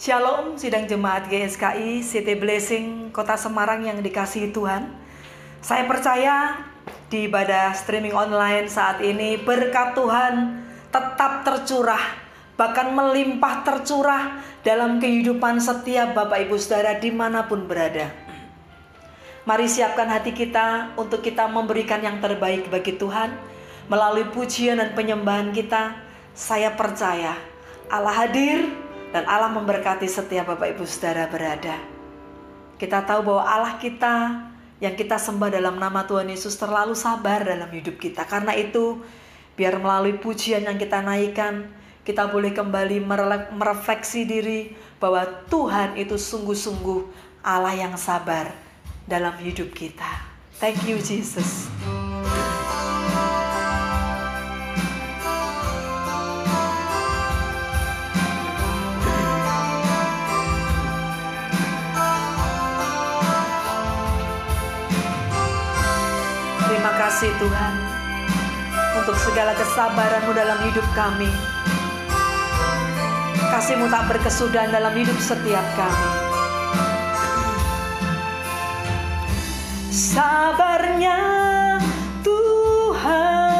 Shalom 0.00 0.56
sidang 0.56 0.88
jemaat 0.88 1.28
GSKI 1.28 2.00
City 2.00 2.32
Blessing 2.32 3.12
Kota 3.12 3.36
Semarang 3.36 3.84
yang 3.84 4.00
dikasihi 4.00 4.48
Tuhan. 4.48 4.88
Saya 5.60 5.84
percaya 5.84 6.56
di 7.12 7.28
ibadah 7.28 7.76
streaming 7.76 8.16
online 8.16 8.64
saat 8.64 9.04
ini 9.04 9.36
berkat 9.36 9.92
Tuhan 9.92 10.64
tetap 10.88 11.44
tercurah 11.44 12.00
bahkan 12.56 12.96
melimpah 12.96 13.60
tercurah 13.60 14.40
dalam 14.64 15.04
kehidupan 15.04 15.60
setiap 15.60 16.16
Bapak 16.16 16.48
Ibu 16.48 16.56
Saudara 16.56 16.96
di 16.96 17.12
mana 17.12 17.44
pun 17.44 17.68
berada. 17.68 18.08
Mari 19.44 19.68
siapkan 19.68 20.08
hati 20.08 20.32
kita 20.32 20.96
untuk 20.96 21.20
kita 21.20 21.44
memberikan 21.44 22.00
yang 22.00 22.24
terbaik 22.24 22.72
bagi 22.72 22.96
Tuhan 22.96 23.36
melalui 23.92 24.24
pujian 24.32 24.80
dan 24.80 24.96
penyembahan 24.96 25.52
kita. 25.52 25.92
Saya 26.32 26.72
percaya 26.72 27.36
Allah 27.92 28.16
hadir 28.24 28.88
dan 29.10 29.26
Allah 29.26 29.50
memberkati 29.50 30.06
setiap 30.06 30.54
Bapak 30.54 30.78
Ibu 30.78 30.86
Saudara 30.86 31.26
berada. 31.26 31.74
Kita 32.78 33.04
tahu 33.04 33.26
bahwa 33.34 33.44
Allah 33.44 33.74
kita 33.76 34.46
yang 34.80 34.96
kita 34.96 35.20
sembah 35.20 35.52
dalam 35.52 35.76
nama 35.76 36.08
Tuhan 36.08 36.32
Yesus 36.32 36.56
terlalu 36.56 36.96
sabar 36.96 37.44
dalam 37.44 37.68
hidup 37.68 38.00
kita. 38.00 38.24
Karena 38.24 38.56
itu, 38.56 39.04
biar 39.58 39.76
melalui 39.76 40.16
pujian 40.16 40.64
yang 40.64 40.80
kita 40.80 41.04
naikkan, 41.04 41.68
kita 42.00 42.32
boleh 42.32 42.56
kembali 42.56 43.04
merefleksi 43.52 44.24
diri 44.24 44.72
bahwa 44.96 45.28
Tuhan 45.52 46.00
itu 46.00 46.16
sungguh-sungguh 46.16 47.00
Allah 47.44 47.76
yang 47.76 47.94
sabar 48.00 48.56
dalam 49.04 49.36
hidup 49.36 49.76
kita. 49.76 50.08
Thank 50.56 50.88
you 50.88 50.96
Jesus. 50.96 51.68
Kasih 67.10 67.34
Tuhan 67.42 67.74
untuk 69.02 69.18
segala 69.18 69.50
kesabaranmu 69.58 70.30
dalam 70.30 70.62
hidup 70.62 70.86
kami. 70.94 71.26
Kasihmu 73.50 73.90
tak 73.90 74.06
berkesudahan 74.14 74.70
dalam 74.70 74.94
hidup 74.94 75.18
setiap 75.18 75.66
kami. 75.74 76.06
Sabarnya 79.90 81.18
Tuhan 82.22 83.50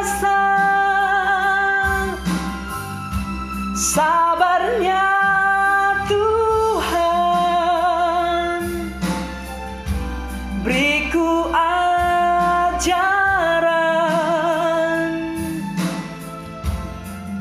dewasa 0.00 0.40
sabarnya 3.76 5.04
Tuhan. 6.08 7.28
Beriku 10.64 11.52
ajaran. 11.52 12.80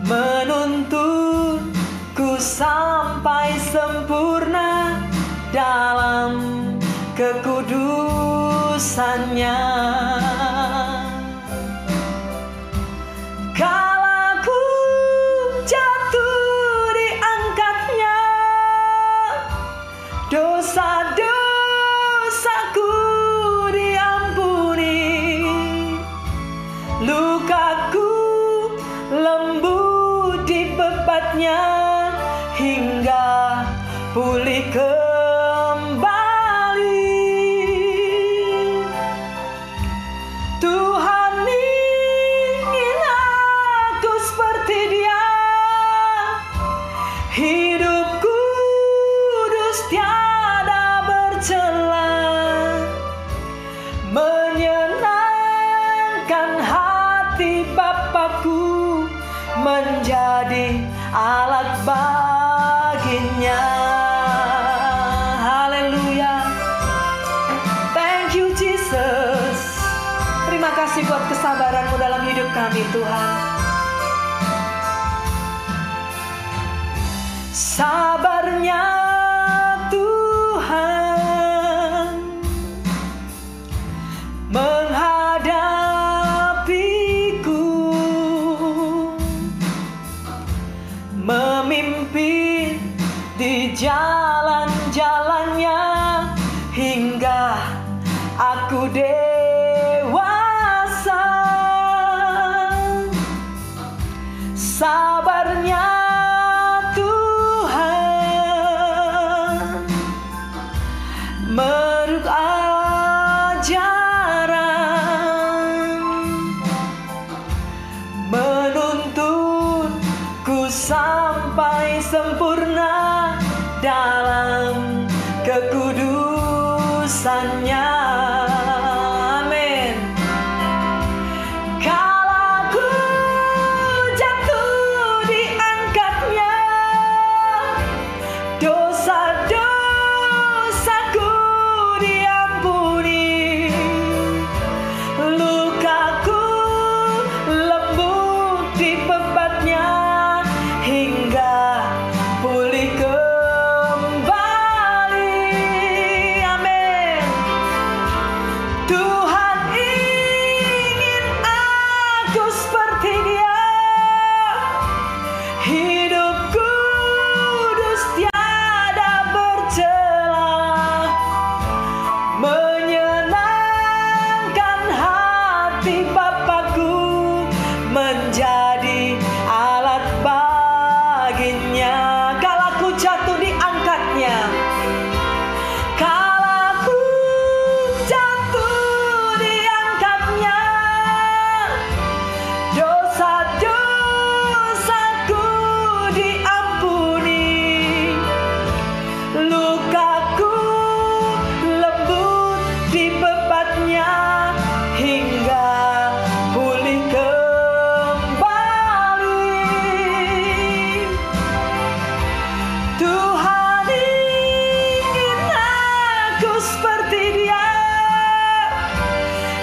Menuntunku 0.03 1.63
sampai 2.43 3.55
sempurna 3.71 4.99
dalam 5.55 6.43
kekudusannya 7.15 9.38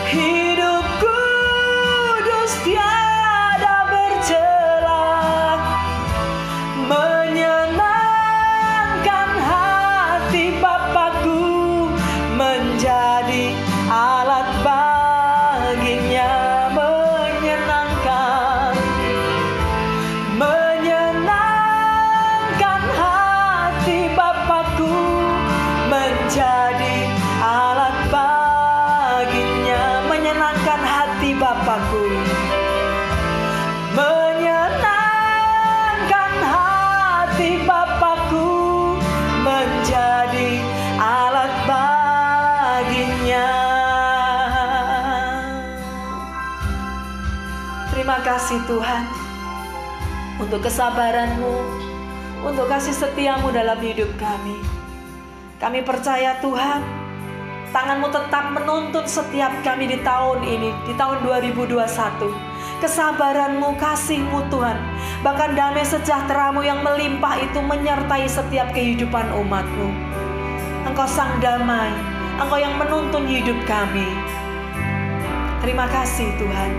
He 0.06 0.45
untuk 50.56 50.72
kesabaranmu, 50.72 51.52
untuk 52.40 52.64
kasih 52.64 52.96
setiamu 52.96 53.52
dalam 53.52 53.76
hidup 53.76 54.08
kami. 54.16 54.56
Kami 55.60 55.84
percaya 55.84 56.40
Tuhan, 56.40 56.80
tanganmu 57.76 58.08
tetap 58.08 58.56
menuntun 58.56 59.04
setiap 59.04 59.52
kami 59.60 59.84
di 59.84 60.00
tahun 60.00 60.40
ini, 60.48 60.72
di 60.88 60.96
tahun 60.96 61.28
2021. 61.28 61.76
Kesabaranmu, 62.80 63.76
kasihmu 63.76 64.48
Tuhan, 64.48 64.80
bahkan 65.20 65.52
damai 65.52 65.84
sejahteramu 65.84 66.64
yang 66.64 66.80
melimpah 66.80 67.36
itu 67.36 67.60
menyertai 67.60 68.25
setiap 68.25 68.72
kehidupan 68.72 69.28
umatmu. 69.36 69.92
Engkau 70.88 71.04
sang 71.04 71.36
damai, 71.44 71.92
Engkau 72.40 72.56
yang 72.56 72.80
menuntun 72.80 73.28
hidup 73.28 73.60
kami. 73.68 74.08
Terima 75.60 75.84
kasih 75.92 76.32
Tuhan. 76.40 76.72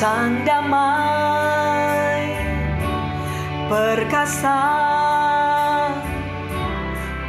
Sang 0.00 0.48
damai 0.48 2.32
perkasa 3.68 4.64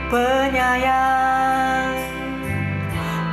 penyayang 0.08 2.00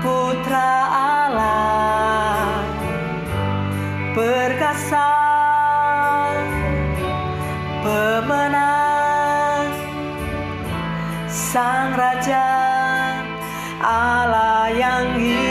putra 0.02 0.74
Allah. 0.90 2.66
Perkasa 4.18 5.06
pemenang 7.86 9.70
sang 11.30 11.94
raja 11.94 12.50
Allah 13.86 14.74
yang 14.74 15.14
hidup 15.14 15.47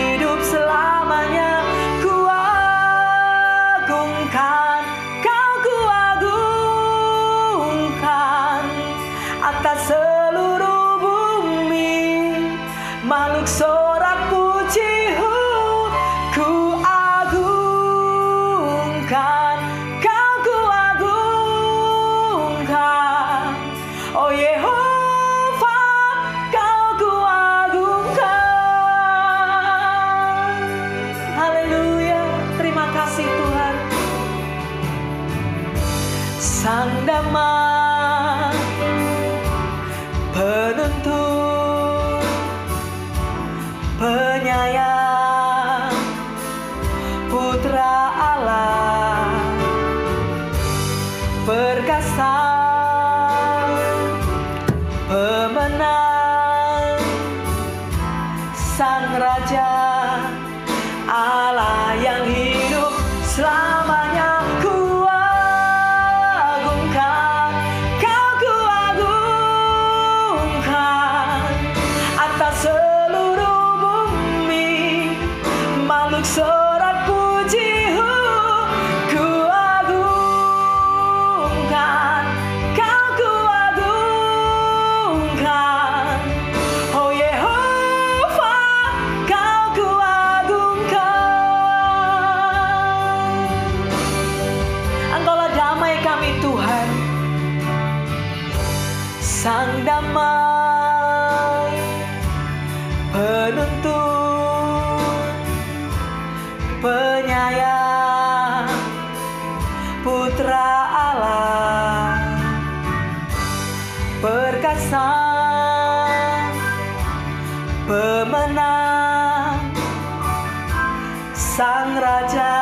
sang 121.57 121.97
raja 121.97 122.53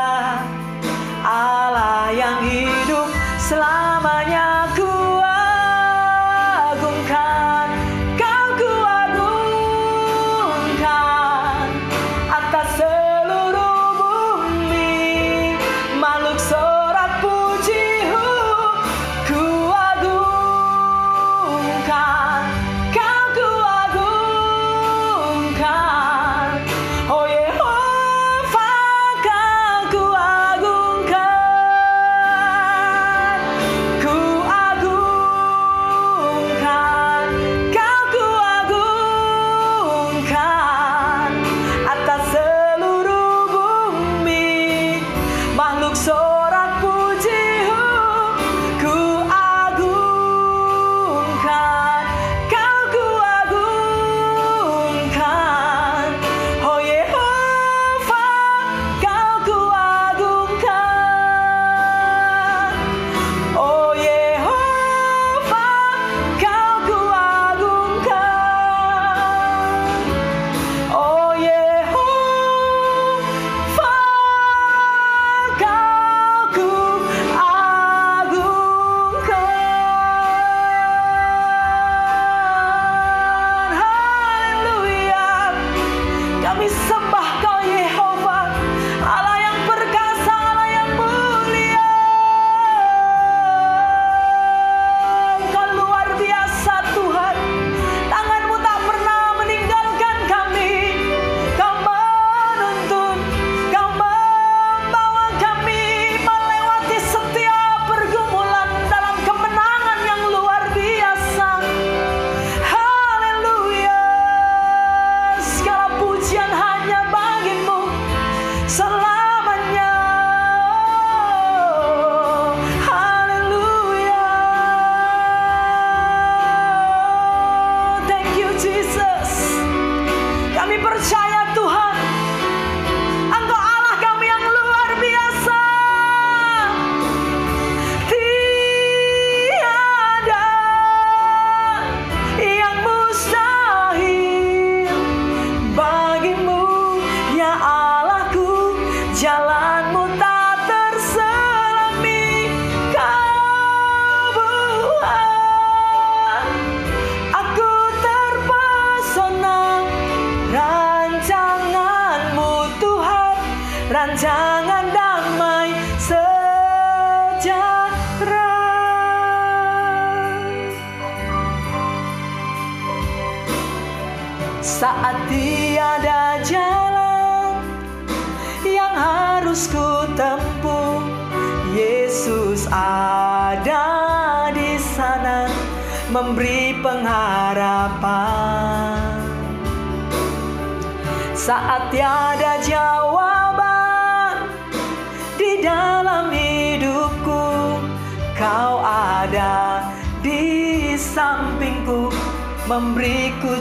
Allah 1.27 2.15
yang 2.15 2.39
hidup 2.47 3.11
selamanya 3.43 4.54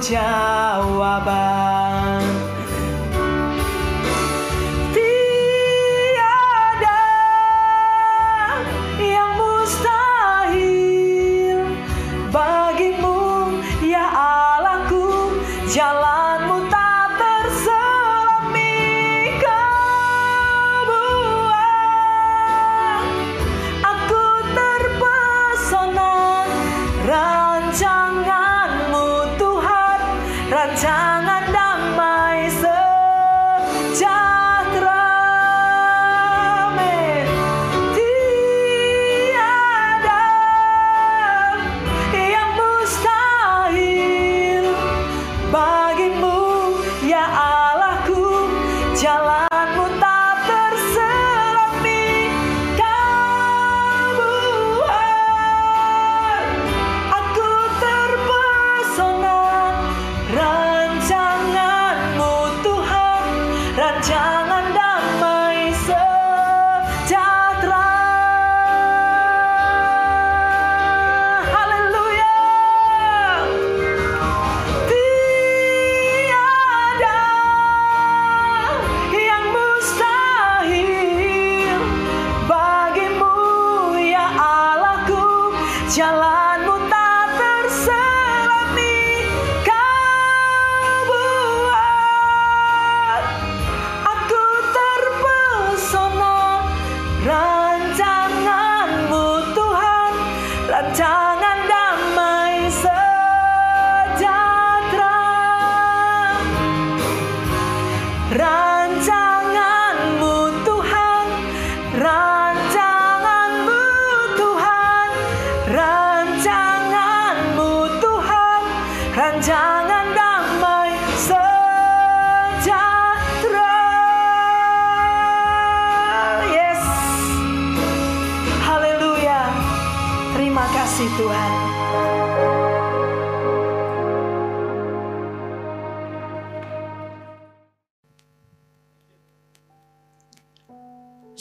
家。 0.05 0.34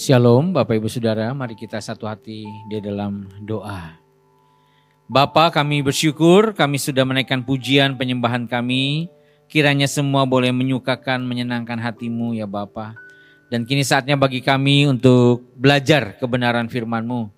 Shalom 0.04 0.52
Bapak 0.52 0.76
Ibu 0.84 0.92
Saudara, 0.92 1.32
mari 1.32 1.56
kita 1.56 1.80
satu 1.80 2.12
hati 2.12 2.44
di 2.68 2.84
dalam 2.84 3.24
doa. 3.40 3.96
Bapa 5.08 5.48
kami 5.48 5.80
bersyukur 5.80 6.52
kami 6.52 6.76
sudah 6.76 7.08
menaikkan 7.08 7.40
pujian 7.40 7.96
penyembahan 7.96 8.44
kami. 8.44 9.08
Kiranya 9.48 9.88
semua 9.88 10.28
boleh 10.28 10.52
menyukakan, 10.52 11.24
menyenangkan 11.24 11.80
hatimu 11.80 12.36
ya 12.36 12.44
Bapa. 12.44 13.00
Dan 13.48 13.64
kini 13.64 13.88
saatnya 13.88 14.20
bagi 14.20 14.44
kami 14.44 14.92
untuk 14.92 15.48
belajar 15.56 16.20
kebenaran 16.20 16.68
firman-Mu. 16.68 17.32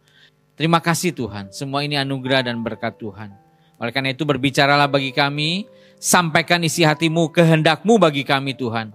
Terima 0.58 0.82
kasih 0.82 1.13
Tuhan, 1.13 1.54
semua 1.54 1.86
ini 1.86 2.01
anugerah 2.01 2.49
dan 2.49 2.65
berkat 2.65 2.97
Tuhan. 2.97 3.30
Oleh 3.78 3.93
karena 3.93 4.10
itu 4.10 4.25
berbicaralah 4.25 4.89
bagi 4.89 5.13
kami, 5.13 5.69
sampaikan 6.01 6.65
isi 6.65 6.82
hatimu, 6.82 7.30
kehendakmu 7.30 8.01
bagi 8.01 8.25
kami 8.25 8.58
Tuhan. 8.58 8.89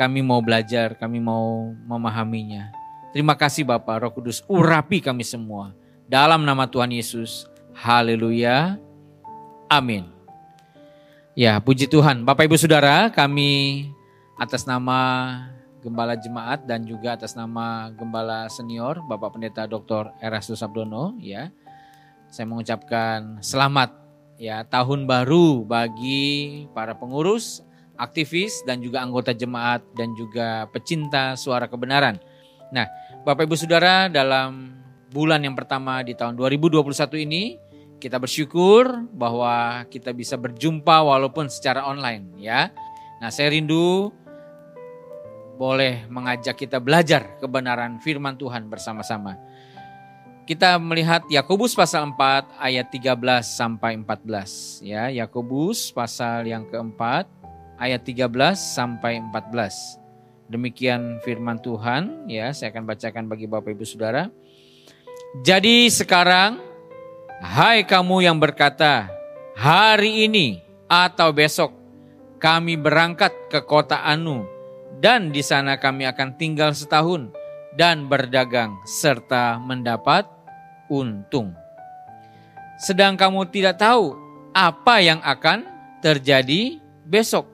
Kami 0.00 0.24
mau 0.24 0.40
belajar, 0.40 0.96
kami 0.96 1.20
mau 1.20 1.76
memahaminya. 1.84 2.80
Terima 3.12 3.36
kasih 3.36 3.68
Bapak 3.68 4.08
Roh 4.08 4.12
Kudus, 4.16 4.40
urapi 4.48 5.04
kami 5.04 5.20
semua. 5.20 5.76
Dalam 6.08 6.48
nama 6.48 6.64
Tuhan 6.64 6.88
Yesus, 6.88 7.44
haleluya, 7.76 8.80
amin. 9.68 10.08
Ya 11.36 11.60
puji 11.60 11.92
Tuhan, 11.92 12.24
Bapak 12.24 12.48
Ibu 12.48 12.56
Saudara 12.56 13.12
kami 13.12 13.84
atas 14.40 14.64
nama 14.64 14.96
Gembala 15.84 16.16
Jemaat 16.16 16.64
dan 16.64 16.88
juga 16.88 17.12
atas 17.12 17.36
nama 17.36 17.92
Gembala 17.92 18.48
Senior 18.48 19.04
Bapak 19.04 19.36
Pendeta 19.36 19.68
Dr. 19.68 20.08
Erastus 20.24 20.64
Abdono 20.64 21.12
ya. 21.20 21.52
Saya 22.32 22.48
mengucapkan 22.48 23.44
selamat 23.44 23.92
ya 24.40 24.64
tahun 24.64 25.04
baru 25.04 25.68
bagi 25.68 26.64
para 26.72 26.96
pengurus, 26.96 27.60
aktivis 28.00 28.64
dan 28.64 28.80
juga 28.80 29.04
anggota 29.04 29.36
jemaat 29.36 29.84
dan 29.92 30.16
juga 30.16 30.64
pecinta 30.72 31.36
suara 31.36 31.68
kebenaran. 31.68 32.16
Nah, 32.72 32.88
Bapak 33.22 33.46
Ibu 33.46 33.54
Saudara 33.54 34.10
dalam 34.10 34.74
bulan 35.14 35.38
yang 35.46 35.54
pertama 35.54 36.02
di 36.02 36.10
tahun 36.10 36.34
2021 36.34 36.82
ini 37.22 37.54
kita 38.02 38.18
bersyukur 38.18 39.06
bahwa 39.14 39.86
kita 39.86 40.10
bisa 40.10 40.34
berjumpa 40.34 41.06
walaupun 41.06 41.46
secara 41.46 41.86
online 41.86 42.34
ya. 42.42 42.74
Nah, 43.22 43.30
saya 43.30 43.54
rindu 43.54 44.10
boleh 45.54 46.02
mengajak 46.10 46.66
kita 46.66 46.82
belajar 46.82 47.38
kebenaran 47.38 48.02
firman 48.02 48.34
Tuhan 48.34 48.66
bersama-sama. 48.66 49.38
Kita 50.42 50.82
melihat 50.82 51.22
Yakobus 51.30 51.78
pasal 51.78 52.10
4 52.18 52.58
ayat 52.58 52.90
13 52.90 53.22
sampai 53.46 54.02
14 54.02 54.82
ya. 54.82 55.14
Yakobus 55.14 55.94
pasal 55.94 56.50
yang 56.50 56.66
keempat 56.66 57.30
ayat 57.78 58.02
13 58.02 58.58
sampai 58.58 59.22
14. 59.22 60.01
Demikian 60.52 61.16
firman 61.24 61.56
Tuhan 61.64 62.28
ya, 62.28 62.52
saya 62.52 62.68
akan 62.76 62.84
bacakan 62.84 63.24
bagi 63.24 63.48
Bapak 63.48 63.72
Ibu 63.72 63.88
Saudara. 63.88 64.28
Jadi 65.40 65.88
sekarang 65.88 66.60
hai 67.40 67.88
kamu 67.88 68.28
yang 68.28 68.36
berkata, 68.36 69.08
hari 69.56 70.28
ini 70.28 70.60
atau 70.92 71.32
besok 71.32 71.72
kami 72.36 72.76
berangkat 72.76 73.32
ke 73.48 73.64
kota 73.64 74.04
Anu 74.04 74.44
dan 75.00 75.32
di 75.32 75.40
sana 75.40 75.80
kami 75.80 76.04
akan 76.04 76.36
tinggal 76.36 76.76
setahun 76.76 77.32
dan 77.80 78.04
berdagang 78.12 78.76
serta 78.84 79.56
mendapat 79.56 80.28
untung. 80.92 81.56
sedang 82.76 83.16
kamu 83.16 83.48
tidak 83.48 83.80
tahu 83.80 84.18
apa 84.52 85.00
yang 85.00 85.22
akan 85.24 85.64
terjadi 86.04 86.76
besok. 87.08 87.46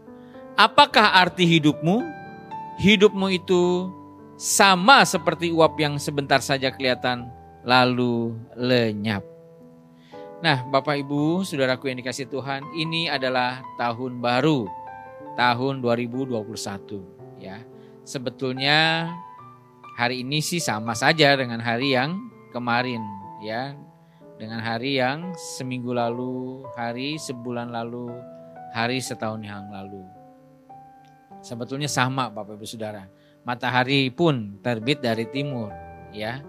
Apakah 0.59 1.21
arti 1.21 1.47
hidupmu? 1.47 2.17
Hidupmu 2.79 3.27
itu 3.35 3.91
sama 4.38 5.03
seperti 5.03 5.51
uap 5.51 5.75
yang 5.83 5.99
sebentar 5.99 6.38
saja 6.38 6.71
kelihatan 6.71 7.27
lalu 7.67 8.38
lenyap. 8.55 9.27
Nah, 10.38 10.62
Bapak 10.71 11.03
Ibu, 11.03 11.43
Saudaraku 11.43 11.91
yang 11.91 11.99
dikasih 11.99 12.31
Tuhan, 12.31 12.62
ini 12.79 13.11
adalah 13.11 13.67
tahun 13.75 14.23
baru, 14.23 14.71
tahun 15.35 15.83
2021 15.83 17.43
ya. 17.43 17.59
Sebetulnya 18.07 19.11
hari 19.99 20.23
ini 20.23 20.38
sih 20.38 20.62
sama 20.62 20.95
saja 20.95 21.35
dengan 21.35 21.59
hari 21.59 21.99
yang 21.99 22.14
kemarin 22.55 23.03
ya 23.43 23.75
dengan 24.38 24.62
hari 24.62 25.03
yang 25.03 25.35
seminggu 25.59 25.91
lalu, 25.91 26.62
hari 26.79 27.19
sebulan 27.19 27.75
lalu, 27.75 28.07
hari 28.71 29.03
setahun 29.03 29.43
yang 29.43 29.67
lalu. 29.67 30.17
Sebetulnya 31.40 31.87
sama 31.87 32.29
Bapak 32.29 32.59
Ibu 32.59 32.66
Saudara. 32.66 33.07
Matahari 33.46 34.11
pun 34.12 34.61
terbit 34.61 35.01
dari 35.01 35.24
timur, 35.31 35.72
ya. 36.12 36.42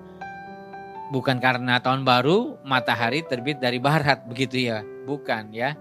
Bukan 1.10 1.41
karena 1.41 1.82
tahun 1.82 2.06
baru 2.06 2.62
matahari 2.62 3.25
terbit 3.25 3.58
dari 3.58 3.82
barat 3.82 4.25
begitu 4.30 4.69
ya, 4.69 4.86
bukan 5.08 5.49
ya. 5.56 5.73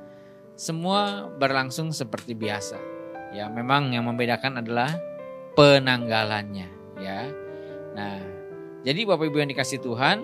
Semua 0.54 1.26
berlangsung 1.26 1.92
seperti 1.92 2.32
biasa. 2.32 2.78
Ya, 3.34 3.50
memang 3.52 3.92
yang 3.92 4.08
membedakan 4.08 4.62
adalah 4.64 4.94
penanggalannya, 5.52 6.68
ya. 7.02 7.28
Nah, 7.92 8.18
jadi 8.86 9.04
Bapak 9.04 9.28
Ibu 9.28 9.36
yang 9.42 9.50
dikasih 9.50 9.82
Tuhan, 9.82 10.22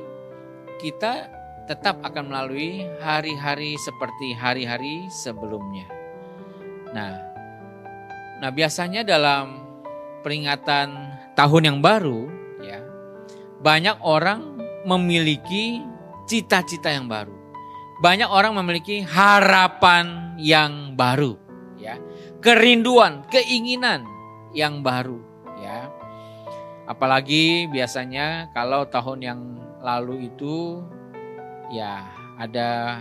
kita 0.79 1.29
tetap 1.67 2.01
akan 2.05 2.31
melalui 2.31 2.87
hari-hari 3.01 3.75
seperti 3.81 4.37
hari-hari 4.37 5.09
sebelumnya. 5.11 5.89
Nah, 6.95 7.34
nah 8.45 8.53
biasanya 8.53 9.01
dalam 9.09 9.65
peringatan 10.21 10.93
tahun 11.33 11.63
yang 11.65 11.79
baru, 11.81 12.29
ya, 12.61 12.77
banyak 13.65 14.05
orang 14.05 14.61
memiliki 14.85 15.81
cita-cita 16.29 16.93
yang 16.93 17.09
baru. 17.09 17.33
Banyak 18.05 18.29
orang 18.29 18.53
memiliki 18.53 19.01
harapan 19.01 20.37
yang 20.37 20.93
baru, 20.93 21.41
ya, 21.81 21.97
kerinduan, 22.45 23.25
keinginan 23.33 24.05
yang 24.53 24.85
baru, 24.85 25.25
ya. 25.65 25.89
Apalagi 26.85 27.65
biasanya 27.73 28.53
kalau 28.53 28.85
tahun 28.85 29.21
yang 29.25 29.41
lalu 29.81 30.29
itu 30.29 30.85
ya 31.73 32.05
ada 32.37 33.01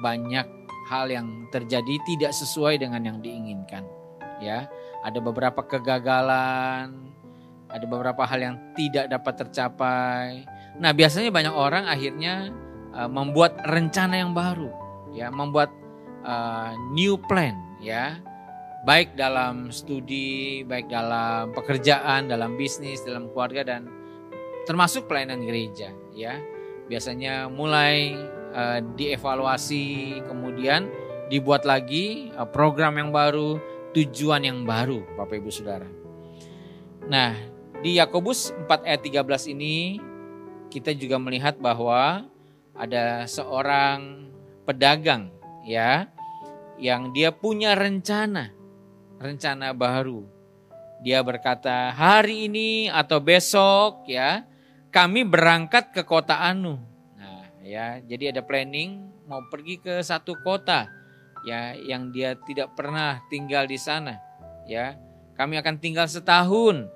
banyak 0.00 0.48
hal 0.88 1.12
yang 1.12 1.44
terjadi 1.52 2.00
tidak 2.08 2.32
sesuai 2.32 2.80
dengan 2.80 3.04
yang 3.04 3.18
diinginkan. 3.20 3.95
Ya, 4.36 4.68
ada 5.00 5.18
beberapa 5.22 5.64
kegagalan, 5.64 6.92
ada 7.72 7.86
beberapa 7.88 8.22
hal 8.28 8.40
yang 8.40 8.56
tidak 8.76 9.08
dapat 9.08 9.34
tercapai. 9.46 10.44
Nah, 10.76 10.92
biasanya 10.92 11.32
banyak 11.32 11.54
orang 11.56 11.88
akhirnya 11.88 12.52
uh, 12.92 13.08
membuat 13.08 13.56
rencana 13.64 14.20
yang 14.20 14.36
baru, 14.36 14.68
ya, 15.16 15.32
membuat 15.32 15.72
uh, 16.20 16.76
new 16.92 17.16
plan, 17.26 17.56
ya, 17.80 18.20
baik 18.84 19.16
dalam 19.16 19.72
studi, 19.72 20.62
baik 20.68 20.92
dalam 20.92 21.56
pekerjaan, 21.56 22.28
dalam 22.28 22.54
bisnis, 22.60 23.00
dalam 23.02 23.32
keluarga 23.32 23.64
dan 23.64 23.88
termasuk 24.68 25.08
pelayanan 25.08 25.42
gereja, 25.42 25.90
ya. 26.12 26.36
Biasanya 26.86 27.50
mulai 27.50 28.14
uh, 28.54 28.78
dievaluasi 28.94 30.20
kemudian 30.28 30.86
dibuat 31.26 31.66
lagi 31.66 32.30
uh, 32.38 32.46
program 32.46 33.00
yang 33.00 33.10
baru 33.10 33.58
tujuan 33.96 34.44
yang 34.44 34.68
baru 34.68 35.00
Bapak 35.16 35.40
Ibu 35.40 35.48
Saudara. 35.48 35.88
Nah 37.08 37.32
di 37.80 37.96
Yakobus 37.96 38.52
4 38.68 38.84
ayat 38.84 39.00
13 39.00 39.56
ini 39.56 39.96
kita 40.68 40.92
juga 40.92 41.16
melihat 41.16 41.56
bahwa 41.56 42.28
ada 42.76 43.24
seorang 43.24 44.28
pedagang 44.68 45.32
ya 45.64 46.12
yang 46.76 47.16
dia 47.16 47.32
punya 47.32 47.72
rencana 47.72 48.52
rencana 49.16 49.72
baru. 49.72 50.28
Dia 51.00 51.24
berkata, 51.24 51.92
"Hari 51.96 52.52
ini 52.52 52.92
atau 52.92 53.16
besok 53.20 54.04
ya, 54.08 54.44
kami 54.92 55.24
berangkat 55.24 55.92
ke 55.92 56.04
kota 56.04 56.40
Anu. 56.40 56.80
Nah, 57.16 57.48
ya, 57.64 58.00
jadi 58.04 58.32
ada 58.32 58.40
planning 58.44 59.08
mau 59.28 59.44
pergi 59.48 59.76
ke 59.80 60.00
satu 60.00 60.36
kota 60.40 60.88
ya 61.46 61.78
yang 61.78 62.10
dia 62.10 62.34
tidak 62.44 62.74
pernah 62.74 63.22
tinggal 63.30 63.64
di 63.70 63.78
sana. 63.78 64.18
Ya, 64.66 64.98
kami 65.38 65.56
akan 65.62 65.78
tinggal 65.78 66.10
setahun 66.10 66.90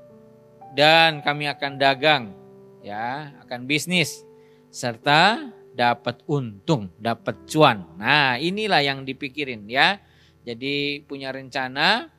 dan 0.74 1.22
kami 1.22 1.46
akan 1.46 1.78
dagang, 1.78 2.34
ya, 2.82 3.30
akan 3.46 3.70
bisnis 3.70 4.26
serta 4.74 5.54
dapat 5.70 6.26
untung, 6.26 6.90
dapat 6.98 7.46
cuan. 7.46 7.86
Nah, 7.94 8.36
inilah 8.42 8.82
yang 8.82 9.06
dipikirin 9.06 9.70
ya. 9.70 10.02
Jadi 10.42 11.06
punya 11.06 11.30
rencana 11.30 12.10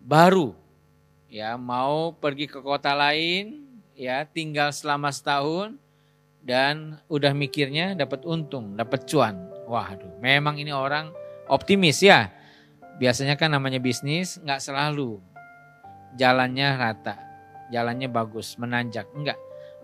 baru 0.00 0.52
ya 1.30 1.54
mau 1.54 2.10
pergi 2.18 2.50
ke 2.50 2.58
kota 2.58 2.90
lain 2.96 3.62
ya 3.94 4.26
tinggal 4.26 4.74
selama 4.74 5.14
setahun 5.14 5.78
dan 6.42 6.98
udah 7.06 7.30
mikirnya 7.36 7.94
dapat 7.94 8.26
untung, 8.26 8.74
dapat 8.74 9.06
cuan. 9.06 9.38
Waduh, 9.70 10.18
memang 10.18 10.58
ini 10.58 10.74
orang 10.74 11.14
optimis 11.50 11.98
ya. 12.00 12.30
Biasanya 13.02 13.34
kan 13.34 13.50
namanya 13.50 13.82
bisnis 13.82 14.38
nggak 14.38 14.62
selalu 14.62 15.18
jalannya 16.14 16.68
rata, 16.78 17.18
jalannya 17.74 18.06
bagus, 18.06 18.54
menanjak, 18.56 19.10
enggak. 19.12 19.38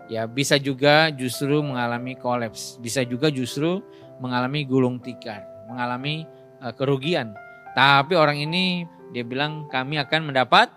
Ya 0.07 0.23
bisa 0.23 0.55
juga 0.55 1.11
justru 1.11 1.59
mengalami 1.59 2.15
kolaps, 2.15 2.79
bisa 2.79 3.03
juga 3.03 3.27
justru 3.27 3.83
mengalami 4.23 4.63
gulung 4.63 5.03
tikar, 5.03 5.43
mengalami 5.67 6.23
uh, 6.63 6.71
kerugian. 6.71 7.35
Tapi 7.75 8.15
orang 8.15 8.39
ini 8.39 8.87
dia 9.11 9.27
bilang 9.27 9.67
kami 9.67 9.99
akan 9.99 10.31
mendapat 10.31 10.71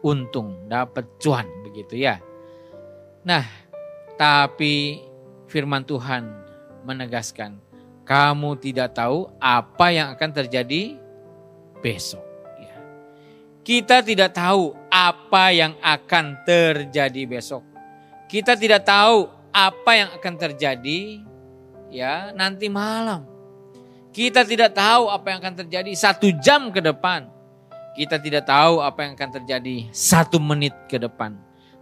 untung, 0.00 0.56
dapat 0.66 1.04
cuan 1.20 1.44
begitu 1.66 2.00
ya. 2.00 2.16
Nah, 3.20 3.44
tapi 4.16 5.04
firman 5.44 5.84
Tuhan 5.84 6.24
menegaskan, 6.88 7.60
kamu 8.10 8.58
tidak 8.58 8.98
tahu 8.98 9.30
apa 9.38 9.86
yang 9.94 10.10
akan 10.18 10.30
terjadi 10.34 10.98
besok. 11.78 12.18
Ya. 12.58 12.74
Kita 13.62 14.02
tidak 14.02 14.34
tahu 14.34 14.74
apa 14.90 15.54
yang 15.54 15.78
akan 15.78 16.42
terjadi 16.42 17.22
besok. 17.30 17.62
Kita 18.26 18.58
tidak 18.58 18.82
tahu 18.82 19.30
apa 19.54 19.90
yang 19.94 20.10
akan 20.18 20.34
terjadi 20.34 21.22
ya 21.94 22.34
nanti 22.34 22.66
malam. 22.66 23.22
Kita 24.10 24.42
tidak 24.42 24.74
tahu 24.74 25.06
apa 25.06 25.26
yang 25.30 25.38
akan 25.38 25.54
terjadi 25.62 25.94
satu 25.94 26.34
jam 26.42 26.74
ke 26.74 26.82
depan. 26.82 27.30
Kita 27.94 28.18
tidak 28.18 28.42
tahu 28.42 28.82
apa 28.82 29.06
yang 29.06 29.14
akan 29.14 29.30
terjadi 29.38 29.86
satu 29.94 30.42
menit 30.42 30.74
ke 30.90 30.98
depan 30.98 31.38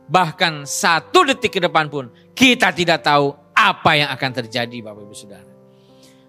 bahkan 0.08 0.64
satu 0.64 1.20
detik 1.28 1.56
ke 1.56 1.60
depan 1.60 1.92
pun 1.92 2.08
kita 2.32 2.72
tidak 2.72 3.04
tahu 3.04 3.36
apa 3.52 3.92
yang 3.92 4.08
akan 4.08 4.30
terjadi 4.40 4.80
Bapak 4.80 5.04
Ibu 5.04 5.12
Saudara. 5.12 5.47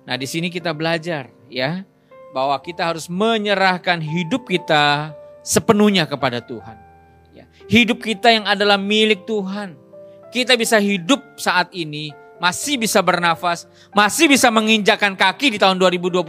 Nah, 0.10 0.18
di 0.18 0.26
sini 0.26 0.50
kita 0.50 0.74
belajar 0.74 1.30
ya 1.54 1.86
bahwa 2.34 2.58
kita 2.66 2.82
harus 2.82 3.06
menyerahkan 3.06 4.02
hidup 4.02 4.50
kita 4.50 5.14
sepenuhnya 5.46 6.10
kepada 6.10 6.42
Tuhan. 6.42 6.82
Ya, 7.30 7.46
hidup 7.70 8.02
kita 8.02 8.34
yang 8.34 8.50
adalah 8.50 8.82
milik 8.82 9.30
Tuhan. 9.30 9.78
Kita 10.34 10.58
bisa 10.58 10.82
hidup 10.82 11.22
saat 11.38 11.70
ini, 11.78 12.10
masih 12.42 12.82
bisa 12.82 13.06
bernafas, 13.06 13.70
masih 13.94 14.26
bisa 14.26 14.50
menginjakan 14.50 15.14
kaki 15.14 15.54
di 15.54 15.58
tahun 15.62 15.78
2021 15.78 16.26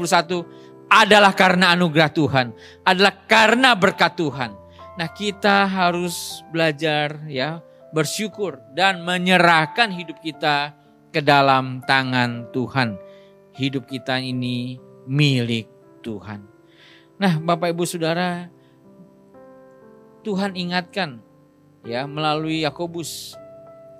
adalah 0.92 1.32
karena 1.32 1.72
anugerah 1.72 2.12
Tuhan, 2.12 2.52
adalah 2.84 3.16
karena 3.24 3.72
berkat 3.72 4.12
Tuhan. 4.12 4.52
Nah, 5.00 5.08
kita 5.08 5.64
harus 5.64 6.44
belajar 6.52 7.16
ya, 7.32 7.64
bersyukur 7.96 8.60
dan 8.76 9.00
menyerahkan 9.08 9.88
hidup 9.88 10.20
kita 10.20 10.76
ke 11.08 11.24
dalam 11.24 11.80
tangan 11.88 12.44
Tuhan. 12.52 13.09
Hidup 13.60 13.84
kita 13.84 14.16
ini 14.16 14.80
milik 15.04 15.68
Tuhan. 16.00 16.48
Nah, 17.20 17.36
Bapak 17.36 17.76
Ibu 17.76 17.84
Saudara, 17.84 18.48
Tuhan 20.24 20.56
ingatkan 20.56 21.20
ya 21.84 22.08
melalui 22.08 22.64
Yakobus. 22.64 23.36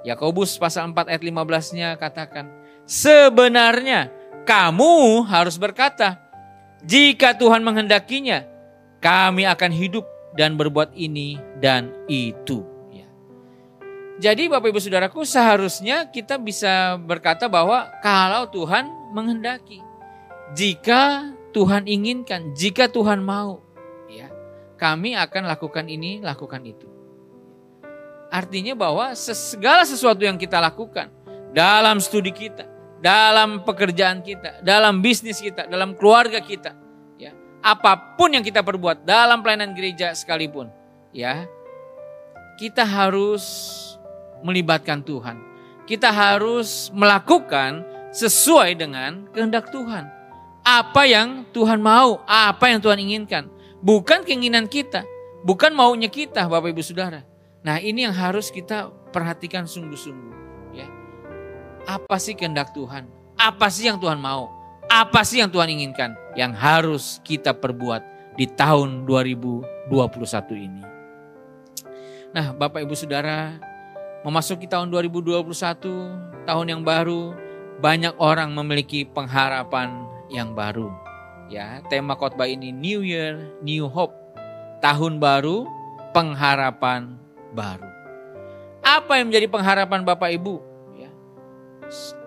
Yakobus 0.08 0.56
pasal 0.56 0.88
4 0.96 1.12
ayat 1.12 1.20
15-nya 1.20 2.00
katakan, 2.00 2.48
"Sebenarnya 2.88 4.08
kamu 4.48 5.28
harus 5.28 5.60
berkata, 5.60 6.16
jika 6.80 7.36
Tuhan 7.36 7.60
menghendakinya, 7.60 8.48
kami 9.04 9.44
akan 9.44 9.72
hidup 9.72 10.08
dan 10.36 10.54
berbuat 10.56 10.94
ini 10.94 11.40
dan 11.58 11.90
itu. 12.06 12.62
Ya. 12.92 13.08
Jadi 14.20 14.48
Bapak 14.48 14.70
Ibu 14.70 14.80
Saudaraku 14.80 15.24
seharusnya 15.24 16.08
kita 16.08 16.36
bisa 16.36 16.96
berkata 17.00 17.48
bahwa 17.48 17.88
kalau 18.04 18.48
Tuhan 18.48 18.99
menghendaki. 19.10 19.82
Jika 20.54 21.30
Tuhan 21.54 21.86
inginkan, 21.86 22.54
jika 22.54 22.90
Tuhan 22.90 23.22
mau, 23.22 23.62
ya, 24.10 24.30
kami 24.78 25.14
akan 25.14 25.46
lakukan 25.46 25.86
ini, 25.86 26.22
lakukan 26.22 26.62
itu. 26.66 26.86
Artinya 28.30 28.78
bahwa 28.78 29.10
segala 29.18 29.82
sesuatu 29.82 30.22
yang 30.22 30.38
kita 30.38 30.62
lakukan 30.62 31.10
dalam 31.50 31.98
studi 31.98 32.30
kita, 32.30 32.66
dalam 33.02 33.66
pekerjaan 33.66 34.22
kita, 34.22 34.62
dalam 34.62 35.02
bisnis 35.02 35.42
kita, 35.42 35.66
dalam 35.66 35.98
keluarga 35.98 36.38
kita, 36.38 36.74
ya, 37.18 37.34
apa 37.62 38.14
pun 38.14 38.30
yang 38.30 38.46
kita 38.46 38.62
perbuat 38.62 39.02
dalam 39.02 39.42
pelayanan 39.42 39.74
gereja 39.74 40.14
sekalipun, 40.14 40.70
ya, 41.10 41.46
kita 42.58 42.86
harus 42.86 43.42
melibatkan 44.46 45.02
Tuhan. 45.02 45.40
Kita 45.88 46.14
harus 46.14 46.92
melakukan 46.94 47.82
sesuai 48.10 48.78
dengan 48.78 49.30
kehendak 49.30 49.70
Tuhan. 49.70 50.06
Apa 50.60 51.08
yang 51.08 51.48
Tuhan 51.54 51.80
mau, 51.80 52.20
apa 52.28 52.68
yang 52.68 52.82
Tuhan 52.82 53.00
inginkan. 53.00 53.48
Bukan 53.80 54.28
keinginan 54.28 54.68
kita, 54.68 55.08
bukan 55.40 55.72
maunya 55.72 56.12
kita 56.12 56.44
Bapak 56.44 56.68
Ibu 56.76 56.84
Saudara. 56.84 57.24
Nah 57.64 57.80
ini 57.80 58.04
yang 58.04 58.12
harus 58.12 58.52
kita 58.52 58.92
perhatikan 59.08 59.64
sungguh-sungguh. 59.64 60.34
Ya. 60.76 60.86
Apa 61.88 62.20
sih 62.20 62.36
kehendak 62.36 62.76
Tuhan? 62.76 63.08
Apa 63.40 63.72
sih 63.72 63.88
yang 63.88 63.96
Tuhan 63.96 64.20
mau? 64.20 64.52
Apa 64.90 65.24
sih 65.24 65.40
yang 65.40 65.48
Tuhan 65.48 65.72
inginkan? 65.72 66.12
Yang 66.36 66.52
harus 66.60 67.04
kita 67.24 67.56
perbuat 67.56 68.04
di 68.36 68.44
tahun 68.44 69.08
2021 69.08 69.88
ini. 70.60 70.82
Nah 72.36 72.52
Bapak 72.52 72.84
Ibu 72.84 72.94
Saudara, 72.94 73.56
memasuki 74.22 74.68
tahun 74.68 74.92
2021, 74.92 76.44
tahun 76.44 76.66
yang 76.68 76.82
baru, 76.84 77.49
banyak 77.80 78.12
orang 78.20 78.52
memiliki 78.52 79.08
pengharapan 79.08 80.04
yang 80.28 80.52
baru. 80.52 80.92
Ya, 81.48 81.80
tema 81.88 82.14
khotbah 82.14 82.46
ini 82.46 82.70
New 82.70 83.02
Year, 83.02 83.40
New 83.64 83.88
Hope. 83.88 84.14
Tahun 84.84 85.18
baru, 85.18 85.66
pengharapan 86.12 87.16
baru. 87.56 87.88
Apa 88.84 89.18
yang 89.18 89.32
menjadi 89.32 89.48
pengharapan 89.50 90.00
Bapak 90.04 90.30
Ibu? 90.30 90.56
Ya. 90.94 91.10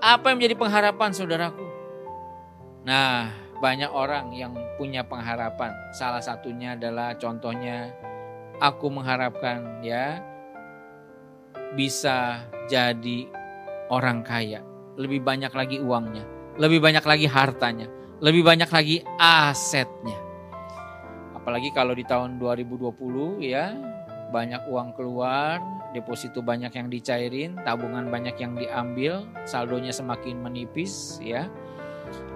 Apa 0.01 0.33
yang 0.33 0.41
menjadi 0.41 0.57
pengharapan 0.59 1.09
saudaraku? 1.15 1.65
Nah, 2.83 3.31
banyak 3.61 3.89
orang 3.93 4.35
yang 4.35 4.53
punya 4.75 5.05
pengharapan. 5.07 5.71
Salah 5.95 6.19
satunya 6.19 6.75
adalah 6.75 7.15
contohnya 7.15 7.95
aku 8.59 8.91
mengharapkan 8.91 9.81
ya 9.81 10.19
bisa 11.73 12.43
jadi 12.69 13.25
orang 13.89 14.21
kaya 14.21 14.72
lebih 14.99 15.25
banyak 15.25 15.53
lagi 15.53 15.77
uangnya, 15.81 16.23
lebih 16.61 16.79
banyak 16.81 17.05
lagi 17.05 17.27
hartanya, 17.29 17.87
lebih 18.21 18.45
banyak 18.45 18.69
lagi 18.69 19.01
asetnya. 19.17 20.19
Apalagi 21.33 21.75
kalau 21.75 21.91
di 21.91 22.07
tahun 22.07 22.39
2020 22.39 23.43
ya, 23.43 23.75
banyak 24.33 24.65
uang 24.65 24.97
keluar, 24.97 25.61
deposito 25.93 26.41
banyak 26.41 26.73
yang 26.73 26.89
dicairin, 26.89 27.53
tabungan 27.61 28.09
banyak 28.09 28.33
yang 28.41 28.57
diambil, 28.57 29.27
saldonya 29.45 29.93
semakin 29.93 30.41
menipis 30.41 31.21
ya. 31.21 31.45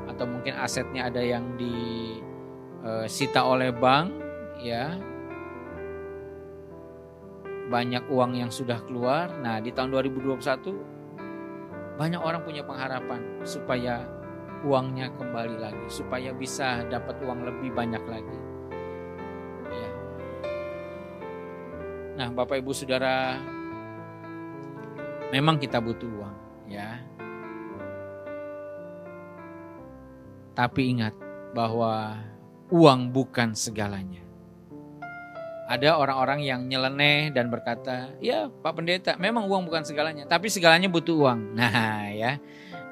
Atau 0.06 0.30
mungkin 0.30 0.54
asetnya 0.62 1.10
ada 1.10 1.20
yang 1.20 1.58
disita 1.58 3.42
eh, 3.42 3.50
oleh 3.50 3.74
bank 3.74 4.14
ya. 4.62 4.94
Banyak 7.68 8.08
uang 8.08 8.40
yang 8.40 8.54
sudah 8.54 8.80
keluar. 8.88 9.28
Nah, 9.44 9.60
di 9.60 9.76
tahun 9.76 9.92
2021 9.92 10.97
banyak 11.98 12.22
orang 12.22 12.46
punya 12.46 12.62
pengharapan 12.62 13.42
supaya 13.42 14.06
uangnya 14.62 15.10
kembali 15.18 15.58
lagi, 15.58 15.86
supaya 15.90 16.30
bisa 16.30 16.86
dapat 16.86 17.18
uang 17.26 17.42
lebih 17.42 17.74
banyak 17.74 18.04
lagi. 18.06 18.38
Ya. 19.74 19.92
Nah, 22.22 22.30
Bapak 22.34 22.62
Ibu 22.62 22.70
Saudara, 22.74 23.42
memang 25.34 25.58
kita 25.58 25.82
butuh 25.82 26.06
uang, 26.06 26.38
ya. 26.70 27.02
Tapi 30.54 30.82
ingat 30.94 31.14
bahwa 31.54 32.18
uang 32.70 33.10
bukan 33.14 33.58
segalanya. 33.58 34.27
Ada 35.68 36.00
orang-orang 36.00 36.48
yang 36.48 36.64
nyeleneh 36.64 37.28
dan 37.36 37.52
berkata, 37.52 38.16
ya 38.24 38.48
Pak 38.48 38.72
Pendeta 38.72 39.20
memang 39.20 39.52
uang 39.52 39.68
bukan 39.68 39.84
segalanya, 39.84 40.24
tapi 40.24 40.48
segalanya 40.48 40.88
butuh 40.88 41.28
uang. 41.28 41.40
Nah 41.60 42.08
ya, 42.08 42.40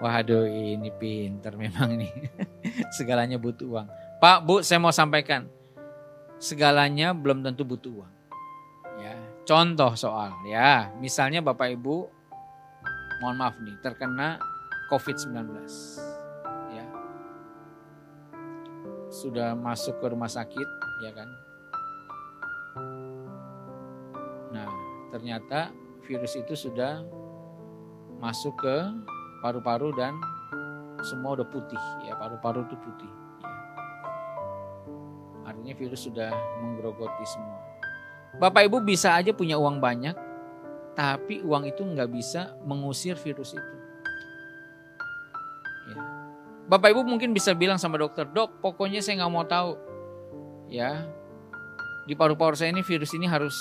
waduh 0.03 0.43
ini 0.43 0.91
pinter 0.91 1.55
memang 1.55 1.95
nih, 1.95 2.11
segalanya 2.99 3.39
butuh 3.39 3.79
uang. 3.79 3.88
Pak 4.19 4.43
Bu 4.43 4.59
saya 4.59 4.83
mau 4.83 4.91
sampaikan, 4.91 5.47
segalanya 6.35 7.15
belum 7.15 7.47
tentu 7.47 7.63
butuh 7.63 8.03
uang. 8.03 8.13
Ya, 8.99 9.15
contoh 9.47 9.95
soal 9.95 10.35
ya, 10.43 10.91
misalnya 10.99 11.39
Bapak 11.39 11.79
Ibu, 11.79 11.95
mohon 13.23 13.39
maaf 13.39 13.55
nih, 13.63 13.79
terkena 13.79 14.35
COVID-19. 14.91 15.47
Ya, 16.75 16.88
sudah 19.07 19.55
masuk 19.55 19.95
ke 20.03 20.11
rumah 20.11 20.27
sakit, 20.27 20.67
ya 21.07 21.15
kan? 21.15 21.44
Ternyata 25.15 25.71
virus 26.04 26.36
itu 26.36 26.60
sudah 26.60 26.99
masuk 28.19 28.51
ke 28.60 28.75
paru-paru 29.39 29.95
dan 29.95 30.12
semua 30.99 31.39
udah 31.39 31.47
putih. 31.47 31.80
Ya 32.04 32.19
paru-paru 32.19 32.67
itu 32.67 32.75
putih. 32.75 33.12
Ya. 33.39 33.51
artinya 35.47 35.71
virus 35.80 36.04
sudah 36.04 36.36
menggerogoti 36.60 37.23
semua. 37.23 37.63
Bapak 38.43 38.67
ibu 38.67 38.84
bisa 38.84 39.15
aja 39.15 39.32
punya 39.32 39.56
uang 39.56 39.80
banyak 39.80 40.19
tapi 40.99 41.39
uang 41.47 41.71
itu 41.71 41.80
nggak 41.80 42.12
bisa 42.12 42.51
mengusir 42.67 43.15
virus 43.15 43.56
itu. 43.56 43.75
Ya. 45.95 46.01
bapak 46.67 46.91
ibu 46.91 47.08
mungkin 47.08 47.32
bisa 47.32 47.56
bilang 47.56 47.80
sama 47.80 47.95
dokter 47.95 48.28
dok 48.28 48.60
pokoknya 48.60 48.99
saya 48.99 49.23
nggak 49.23 49.32
mau 49.32 49.47
tahu. 49.47 49.80
Ya. 50.67 51.08
Di 52.04 52.19
paru-paru 52.19 52.60
saya 52.60 52.75
ini 52.75 52.84
virus 52.84 53.15
ini 53.15 53.32
harus 53.32 53.56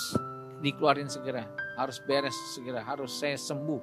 dikeluarin 0.61 1.11
segera, 1.11 1.49
harus 1.75 1.99
beres 2.05 2.35
segera, 2.55 2.85
harus 2.85 3.11
saya 3.15 3.35
sembuh. 3.35 3.81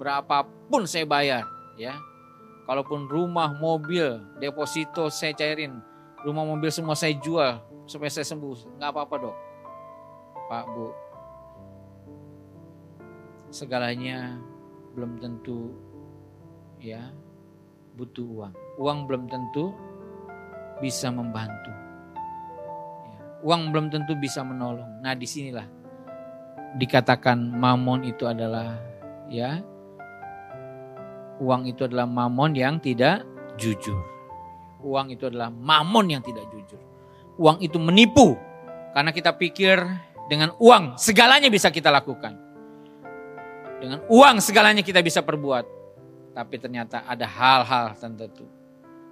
Berapapun 0.00 0.88
saya 0.88 1.04
bayar, 1.06 1.44
ya. 1.76 1.94
Kalaupun 2.64 3.10
rumah, 3.10 3.52
mobil, 3.58 4.22
deposito 4.38 5.10
saya 5.10 5.34
cairin, 5.34 5.82
rumah 6.22 6.46
mobil 6.46 6.70
semua 6.70 6.94
saya 6.94 7.12
jual 7.18 7.58
supaya 7.84 8.08
saya 8.08 8.26
sembuh, 8.26 8.78
nggak 8.78 8.90
apa-apa 8.90 9.14
dok. 9.18 9.36
Pak 10.46 10.64
Bu, 10.70 10.86
segalanya 13.50 14.38
belum 14.94 15.18
tentu 15.20 15.74
ya 16.78 17.12
butuh 17.98 18.24
uang. 18.24 18.54
Uang 18.80 18.98
belum 19.10 19.28
tentu 19.28 19.74
bisa 20.80 21.12
membantu. 21.12 21.72
Ya, 23.10 23.18
uang 23.44 23.74
belum 23.74 23.86
tentu 23.92 24.16
bisa 24.16 24.40
menolong. 24.46 25.02
Nah 25.04 25.12
di 25.12 25.28
sinilah 25.28 25.81
dikatakan 26.76 27.36
mamon 27.36 28.04
itu 28.08 28.24
adalah 28.24 28.80
ya 29.28 29.60
uang 31.42 31.66
itu 31.66 31.84
adalah 31.84 32.06
mamon 32.06 32.54
yang 32.54 32.78
tidak 32.78 33.26
jujur. 33.58 33.98
Uang 34.82 35.14
itu 35.14 35.26
adalah 35.30 35.50
mamon 35.50 36.10
yang 36.10 36.22
tidak 36.22 36.46
jujur. 36.50 36.80
Uang 37.38 37.58
itu 37.62 37.78
menipu 37.82 38.38
karena 38.94 39.10
kita 39.10 39.34
pikir 39.34 39.82
dengan 40.30 40.54
uang 40.62 40.96
segalanya 40.98 41.50
bisa 41.50 41.68
kita 41.74 41.90
lakukan. 41.90 42.38
Dengan 43.82 44.06
uang 44.06 44.38
segalanya 44.38 44.86
kita 44.86 45.02
bisa 45.02 45.26
perbuat. 45.26 45.82
Tapi 46.32 46.56
ternyata 46.56 47.04
ada 47.04 47.28
hal-hal 47.28 47.92
tertentu 47.92 48.48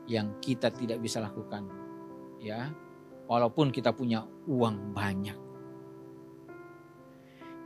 yang 0.09 0.41
kita 0.41 0.73
tidak 0.73 1.03
bisa 1.05 1.21
lakukan. 1.21 1.69
Ya, 2.41 2.73
walaupun 3.29 3.69
kita 3.69 3.93
punya 3.93 4.25
uang 4.49 4.97
banyak. 4.97 5.50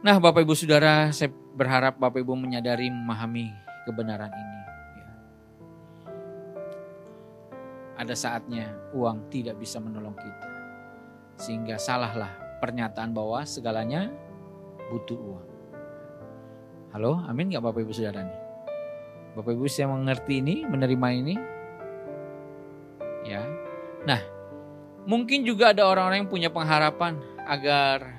Nah 0.05 0.21
Bapak 0.21 0.45
Ibu 0.45 0.53
Saudara, 0.53 1.09
saya 1.17 1.33
berharap 1.33 1.97
Bapak 1.97 2.21
Ibu 2.21 2.37
menyadari 2.37 2.93
memahami 2.93 3.49
kebenaran 3.89 4.29
ini. 4.29 4.59
Ya. 5.01 5.09
Ada 8.05 8.13
saatnya 8.13 8.69
uang 8.93 9.33
tidak 9.33 9.57
bisa 9.57 9.81
menolong 9.81 10.13
kita. 10.13 10.49
Sehingga 11.41 11.81
salahlah 11.81 12.29
pernyataan 12.61 13.17
bahwa 13.17 13.49
segalanya 13.49 14.13
butuh 14.93 15.17
uang. 15.17 15.49
Halo, 16.93 17.25
amin 17.25 17.57
gak 17.57 17.65
Bapak 17.65 17.89
Ibu 17.89 17.97
Saudara 17.97 18.29
nih? 18.29 18.41
Bapak 19.41 19.57
Ibu 19.57 19.65
saya 19.73 19.89
mengerti 19.89 20.45
ini, 20.45 20.69
menerima 20.69 21.09
ini? 21.17 21.35
Ya. 23.25 23.41
Nah, 24.05 24.21
mungkin 25.09 25.49
juga 25.49 25.73
ada 25.73 25.89
orang-orang 25.89 26.29
yang 26.29 26.31
punya 26.31 26.53
pengharapan 26.53 27.17
agar 27.49 28.14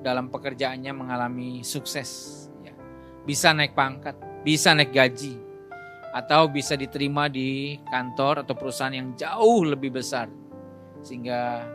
dalam 0.00 0.30
pekerjaannya 0.30 0.92
mengalami 0.94 1.66
sukses, 1.66 2.46
ya. 2.62 2.72
bisa 3.26 3.50
naik 3.50 3.74
pangkat, 3.74 4.14
bisa 4.46 4.72
naik 4.72 4.94
gaji, 4.94 5.34
atau 6.14 6.48
bisa 6.48 6.74
diterima 6.74 7.28
di 7.28 7.76
kantor 7.86 8.46
atau 8.46 8.54
perusahaan 8.56 8.94
yang 8.94 9.12
jauh 9.18 9.62
lebih 9.66 9.94
besar. 10.00 10.30
Sehingga 11.04 11.66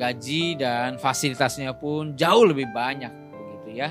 gaji 0.00 0.56
dan 0.56 0.96
fasilitasnya 0.96 1.76
pun 1.76 2.16
jauh 2.16 2.48
lebih 2.48 2.70
banyak 2.72 3.12
begitu 3.36 3.84
ya. 3.84 3.90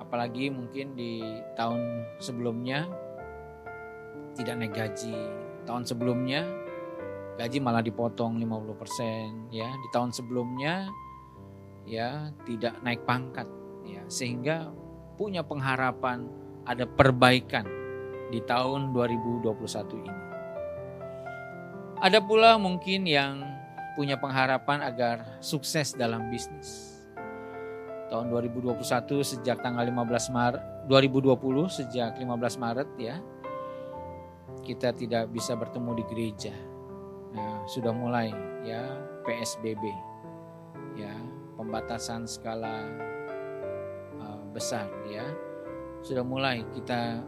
Apalagi 0.00 0.48
mungkin 0.50 0.96
di 0.96 1.22
tahun 1.54 2.08
sebelumnya 2.18 2.88
tidak 4.34 4.54
naik 4.56 4.74
gaji. 4.74 5.16
Tahun 5.68 5.84
sebelumnya 5.84 6.46
gaji 7.38 7.58
malah 7.62 7.84
dipotong 7.84 8.40
50% 8.40 9.52
ya 9.54 9.68
di 9.70 9.88
tahun 9.94 10.10
sebelumnya 10.10 10.90
ya 11.86 12.34
tidak 12.46 12.78
naik 12.82 13.02
pangkat 13.06 13.46
ya 13.86 14.02
sehingga 14.10 14.70
punya 15.20 15.44
pengharapan 15.44 16.24
ada 16.64 16.84
perbaikan 16.88 17.66
di 18.30 18.38
tahun 18.46 18.94
2021 18.94 20.00
ini. 20.00 20.14
Ada 22.00 22.22
pula 22.24 22.56
mungkin 22.56 23.04
yang 23.04 23.44
punya 23.98 24.16
pengharapan 24.16 24.80
agar 24.80 25.36
sukses 25.44 25.92
dalam 25.92 26.32
bisnis. 26.32 26.96
Tahun 28.08 28.32
2021 28.32 28.80
sejak 29.20 29.60
tanggal 29.60 29.84
15 29.84 30.32
Maret 30.32 30.62
2020 30.88 31.36
sejak 31.68 32.16
15 32.16 32.62
Maret 32.62 32.88
ya. 32.96 33.20
Kita 34.64 34.96
tidak 34.96 35.28
bisa 35.28 35.52
bertemu 35.58 35.90
di 36.00 36.04
gereja. 36.08 36.54
Nah, 37.34 37.62
sudah 37.70 37.94
mulai 37.94 38.34
ya 38.66 38.98
PSBB. 39.26 39.82
Ya, 40.98 41.14
pembatasan 41.54 42.26
skala 42.26 42.88
uh, 44.18 44.42
besar 44.50 44.90
ya 45.06 45.22
sudah 46.00 46.24
mulai 46.24 46.64
kita 46.72 47.20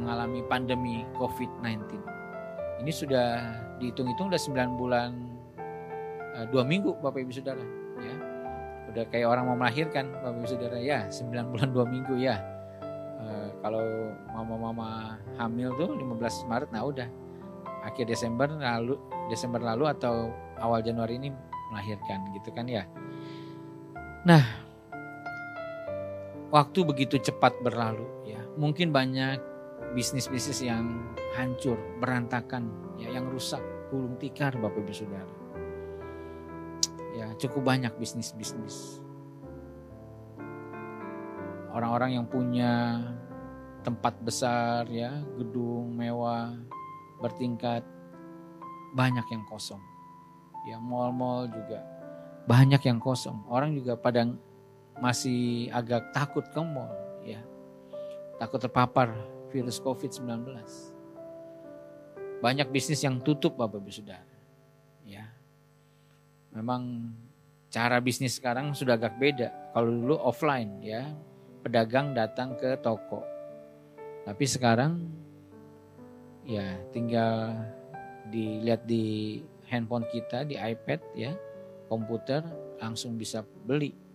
mengalami 0.00 0.40
pandemi 0.46 1.04
COVID-19. 1.18 2.00
Ini 2.78 2.92
sudah 2.94 3.28
dihitung-hitung 3.82 4.30
udah 4.30 4.40
9 4.40 4.80
bulan 4.80 5.10
uh, 6.38 6.64
minggu 6.64 6.94
Bapak 7.02 7.20
Ibu 7.26 7.32
Saudara 7.34 7.64
ya. 7.98 8.14
Udah 8.88 9.04
kayak 9.12 9.28
orang 9.28 9.44
mau 9.50 9.58
melahirkan 9.58 10.08
Bapak 10.22 10.38
Ibu 10.40 10.48
Saudara 10.48 10.78
ya 10.78 11.10
9 11.10 11.34
bulan 11.52 11.68
dua 11.74 11.84
minggu 11.84 12.14
ya. 12.16 12.38
Uh, 13.18 13.50
kalau 13.60 14.14
mama-mama 14.30 15.18
hamil 15.36 15.74
tuh 15.74 15.90
15 15.98 16.46
Maret 16.46 16.70
nah 16.70 16.86
udah 16.86 17.10
akhir 17.84 18.10
Desember 18.10 18.50
lalu 18.50 18.98
Desember 19.28 19.60
lalu 19.62 19.86
atau 19.90 20.32
awal 20.58 20.82
Januari 20.82 21.20
ini 21.20 21.30
melahirkan 21.70 22.32
gitu 22.34 22.50
kan 22.50 22.66
ya. 22.66 22.88
Nah, 24.24 24.42
waktu 26.50 26.82
begitu 26.84 27.20
cepat 27.20 27.54
berlalu 27.60 28.04
ya. 28.26 28.40
Mungkin 28.58 28.90
banyak 28.90 29.38
bisnis-bisnis 29.94 30.64
yang 30.64 31.14
hancur, 31.38 31.78
berantakan, 32.02 32.68
ya 32.98 33.08
yang 33.12 33.30
rusak, 33.30 33.62
gulung 33.88 34.18
tikar 34.20 34.56
Bapak 34.58 34.84
Ibu 34.84 34.92
Saudara. 34.92 35.34
Ya, 37.16 37.26
cukup 37.38 37.66
banyak 37.66 37.94
bisnis-bisnis. 37.98 39.02
Orang-orang 41.72 42.18
yang 42.18 42.26
punya 42.26 43.02
tempat 43.86 44.18
besar 44.20 44.86
ya, 44.90 45.14
gedung 45.38 45.94
mewah, 45.94 46.52
bertingkat 47.18 47.82
banyak 48.94 49.24
yang 49.30 49.44
kosong. 49.46 49.82
Ya, 50.66 50.76
mall-mall 50.80 51.48
juga 51.48 51.80
banyak 52.48 52.80
yang 52.88 52.98
kosong. 52.98 53.44
Orang 53.46 53.76
juga 53.76 53.94
pada 53.94 54.24
masih 54.98 55.68
agak 55.70 56.10
takut 56.16 56.42
ke 56.48 56.60
mall 56.60 56.90
ya. 57.22 57.44
Takut 58.40 58.58
terpapar 58.58 59.12
virus 59.52 59.76
Covid-19. 59.78 60.48
Banyak 62.38 62.70
bisnis 62.70 63.02
yang 63.02 63.18
tutup 63.18 63.58
Bapak 63.58 63.82
Ibu 63.82 63.90
Saudara. 63.90 64.36
Ya. 65.02 65.26
Memang 66.54 67.12
cara 67.68 68.00
bisnis 68.00 68.38
sekarang 68.38 68.72
sudah 68.72 68.96
agak 68.96 69.18
beda. 69.18 69.50
Kalau 69.74 69.90
dulu 69.90 70.16
offline 70.22 70.80
ya, 70.80 71.04
pedagang 71.60 72.14
datang 72.14 72.56
ke 72.56 72.78
toko. 72.80 73.20
Tapi 74.24 74.44
sekarang 74.46 75.04
ya 76.48 76.64
tinggal 76.90 77.52
dilihat 78.32 78.88
di 78.88 79.38
handphone 79.68 80.08
kita, 80.08 80.48
di 80.48 80.56
iPad 80.56 81.00
ya, 81.12 81.36
komputer 81.92 82.40
langsung 82.80 83.20
bisa 83.20 83.44
beli 83.44 84.08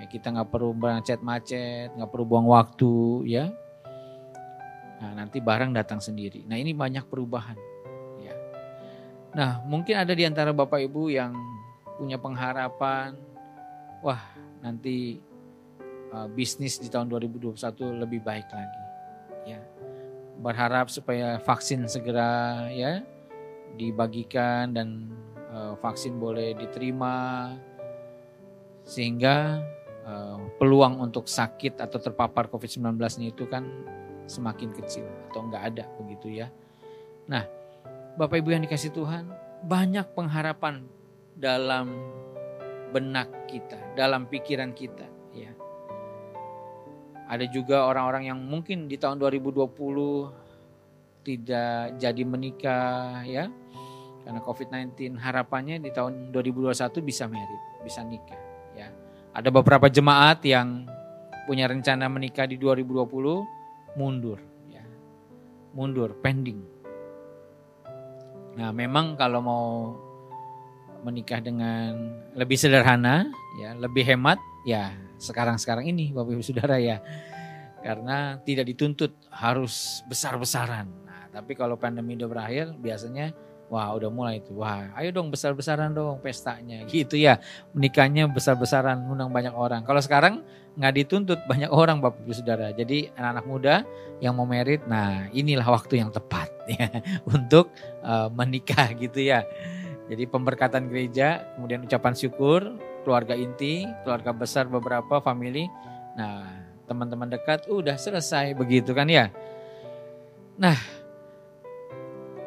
Ya, 0.00 0.08
kita 0.08 0.32
nggak 0.32 0.48
perlu 0.48 0.72
macet-macet, 0.72 1.92
nggak 1.92 2.08
perlu 2.08 2.24
buang 2.24 2.48
waktu, 2.48 3.20
ya. 3.28 3.52
Nah, 4.96 5.12
nanti 5.12 5.44
barang 5.44 5.76
datang 5.76 6.00
sendiri. 6.00 6.40
Nah, 6.48 6.56
ini 6.56 6.72
banyak 6.72 7.04
perubahan. 7.04 7.60
Ya. 8.24 8.32
Nah, 9.36 9.60
mungkin 9.68 10.00
ada 10.00 10.16
di 10.16 10.24
antara 10.24 10.56
Bapak 10.56 10.80
Ibu 10.80 11.12
yang 11.12 11.36
punya 12.00 12.16
pengharapan, 12.16 13.12
wah 14.00 14.24
nanti 14.64 15.20
uh, 16.16 16.32
bisnis 16.32 16.80
di 16.80 16.88
tahun 16.88 17.12
2021 17.12 17.60
lebih 18.00 18.24
baik 18.24 18.48
lagi. 18.48 18.82
Berharap 20.40 20.88
supaya 20.88 21.36
vaksin 21.38 21.84
segera 21.84 22.66
ya 22.72 23.04
dibagikan 23.76 24.72
dan 24.72 25.12
uh, 25.52 25.76
vaksin 25.78 26.16
boleh 26.16 26.56
diterima 26.56 27.54
sehingga 28.82 29.62
Eh, 30.10 30.38
peluang 30.56 30.96
untuk 30.96 31.28
sakit 31.28 31.76
atau 31.76 32.00
terpapar 32.00 32.48
COVID-19 32.48 32.96
itu 33.20 33.44
kan 33.44 33.68
semakin 34.24 34.72
kecil 34.72 35.04
atau 35.28 35.44
enggak 35.44 35.62
ada 35.70 35.84
begitu 36.00 36.40
ya. 36.40 36.48
Nah, 37.28 37.44
Bapak 38.16 38.40
Ibu 38.40 38.48
yang 38.56 38.64
dikasih 38.64 38.90
Tuhan, 38.96 39.28
banyak 39.68 40.16
pengharapan 40.16 40.88
dalam 41.36 41.94
benak 42.96 43.28
kita, 43.46 43.76
dalam 43.92 44.24
pikiran 44.24 44.72
kita. 44.72 45.06
Ada 47.30 47.46
juga 47.46 47.86
orang-orang 47.86 48.26
yang 48.34 48.42
mungkin 48.42 48.90
di 48.90 48.98
tahun 48.98 49.22
2020 49.22 49.70
tidak 51.22 51.94
jadi 51.94 52.22
menikah 52.26 53.22
ya. 53.22 53.46
Karena 54.26 54.42
COVID-19 54.42 55.16
harapannya 55.16 55.78
di 55.78 55.94
tahun 55.94 56.34
2021 56.34 56.74
bisa 57.00 57.24
merit, 57.30 57.62
bisa 57.86 58.02
nikah 58.02 58.36
ya 58.74 58.90
ada 59.30 59.48
beberapa 59.50 59.86
jemaat 59.86 60.42
yang 60.42 60.86
punya 61.46 61.70
rencana 61.70 62.06
menikah 62.10 62.46
di 62.46 62.58
2020 62.58 63.98
mundur 63.98 64.38
ya. 64.70 64.82
Mundur, 65.74 66.18
pending. 66.18 66.60
Nah, 68.58 68.74
memang 68.74 69.14
kalau 69.14 69.40
mau 69.40 69.66
menikah 71.06 71.38
dengan 71.38 72.10
lebih 72.34 72.58
sederhana, 72.58 73.30
ya, 73.62 73.72
lebih 73.78 74.02
hemat, 74.02 74.36
ya 74.66 74.90
sekarang-sekarang 75.20 75.86
ini 75.92 76.10
Bapak 76.16 76.32
Ibu 76.32 76.42
Saudara 76.42 76.80
ya. 76.80 76.98
Karena 77.80 78.36
tidak 78.44 78.68
dituntut 78.72 79.12
harus 79.32 80.04
besar-besaran. 80.08 80.88
Nah, 81.04 81.28
tapi 81.32 81.56
kalau 81.56 81.80
pandemi 81.80 82.12
udah 82.16 82.28
berakhir, 82.28 82.76
biasanya 82.76 83.32
Wah 83.70 83.94
udah 83.94 84.10
mulai 84.10 84.42
itu, 84.42 84.50
wah 84.58 84.90
ayo 84.98 85.14
dong 85.14 85.30
besar-besaran 85.30 85.94
dong 85.94 86.18
pestanya 86.18 86.82
gitu 86.90 87.14
ya. 87.14 87.38
Menikahnya 87.70 88.26
besar-besaran, 88.26 88.98
undang 89.06 89.30
banyak 89.30 89.54
orang. 89.54 89.86
Kalau 89.86 90.02
sekarang 90.02 90.42
nggak 90.74 90.94
dituntut 90.98 91.38
banyak 91.46 91.70
orang 91.70 92.02
Bapak 92.02 92.18
Ibu 92.26 92.34
Saudara. 92.34 92.74
Jadi 92.74 93.14
anak-anak 93.14 93.46
muda 93.46 93.74
yang 94.18 94.34
mau 94.34 94.42
merit, 94.42 94.82
nah 94.90 95.30
inilah 95.30 95.62
waktu 95.70 96.02
yang 96.02 96.10
tepat 96.10 96.50
ya 96.74 96.98
untuk 97.30 97.70
uh, 98.02 98.26
menikah 98.34 98.90
gitu 98.98 99.22
ya. 99.22 99.46
Jadi 100.10 100.26
pemberkatan 100.26 100.90
gereja, 100.90 101.54
kemudian 101.54 101.86
ucapan 101.86 102.18
syukur, 102.18 102.74
keluarga 103.02 103.34
inti, 103.36 103.84
keluarga 104.04 104.30
besar 104.32 104.68
beberapa 104.68 105.20
family. 105.20 105.66
Nah, 106.16 106.46
teman-teman 106.90 107.30
dekat 107.30 107.70
udah 107.70 107.94
selesai 107.94 108.52
begitu 108.58 108.90
kan 108.90 109.06
ya. 109.06 109.30
Nah, 110.58 110.76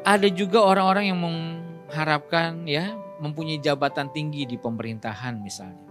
ada 0.04 0.28
juga 0.28 0.60
orang-orang 0.60 1.10
yang 1.10 1.18
mengharapkan 1.18 2.68
ya 2.68 2.92
mempunyai 3.18 3.58
jabatan 3.58 4.12
tinggi 4.12 4.44
di 4.44 4.60
pemerintahan 4.60 5.40
misalnya. 5.40 5.88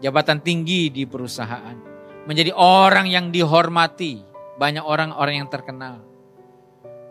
Jabatan 0.00 0.40
tinggi 0.40 0.88
di 0.88 1.04
perusahaan. 1.04 1.76
Menjadi 2.24 2.54
orang 2.56 3.10
yang 3.10 3.28
dihormati. 3.28 4.24
Banyak 4.56 4.84
orang-orang 4.84 5.44
yang 5.44 5.48
terkenal. 5.48 6.04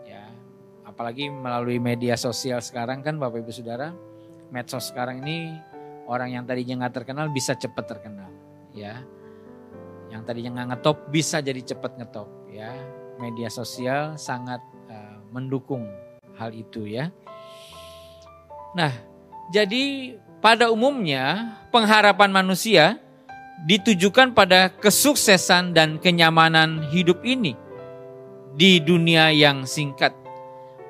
Ya, 0.06 0.26
apalagi 0.86 1.30
melalui 1.30 1.82
media 1.82 2.14
sosial 2.14 2.62
sekarang 2.62 3.02
kan 3.02 3.18
Bapak 3.18 3.42
Ibu 3.42 3.50
Saudara, 3.50 3.90
medsos 4.54 4.90
sekarang 4.90 5.22
ini 5.26 5.54
orang 6.10 6.34
yang 6.34 6.42
tadinya 6.42 6.84
nggak 6.84 6.94
terkenal 7.00 7.30
bisa 7.30 7.54
cepat 7.54 7.86
terkenal, 7.86 8.34
ya. 8.74 9.06
Yang 10.10 10.22
tadinya 10.26 10.50
nggak 10.58 10.68
ngetop 10.74 10.96
bisa 11.14 11.38
jadi 11.38 11.62
cepat 11.62 12.02
ngetop, 12.02 12.26
ya. 12.50 12.74
Media 13.22 13.46
sosial 13.46 14.18
sangat 14.18 14.58
uh, 14.90 15.22
mendukung 15.30 15.86
hal 16.34 16.50
itu 16.50 16.90
ya. 16.90 17.14
Nah, 18.74 18.90
jadi 19.54 20.16
pada 20.42 20.72
umumnya 20.74 21.54
pengharapan 21.70 22.32
manusia 22.32 22.98
ditujukan 23.68 24.32
pada 24.32 24.72
kesuksesan 24.72 25.76
dan 25.76 26.00
kenyamanan 26.00 26.80
hidup 26.90 27.20
ini 27.22 27.54
di 28.56 28.80
dunia 28.80 29.30
yang 29.30 29.68
singkat. 29.68 30.16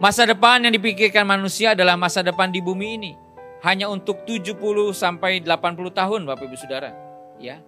Masa 0.00 0.24
depan 0.24 0.64
yang 0.64 0.72
dipikirkan 0.72 1.28
manusia 1.28 1.76
adalah 1.76 1.98
masa 1.98 2.24
depan 2.24 2.48
di 2.48 2.64
bumi 2.64 2.96
ini 2.96 3.12
hanya 3.60 3.92
untuk 3.92 4.24
70 4.24 4.56
sampai 4.96 5.44
80 5.44 5.92
tahun 5.92 6.20
Bapak 6.24 6.48
Ibu 6.48 6.56
Saudara, 6.56 6.96
ya. 7.36 7.60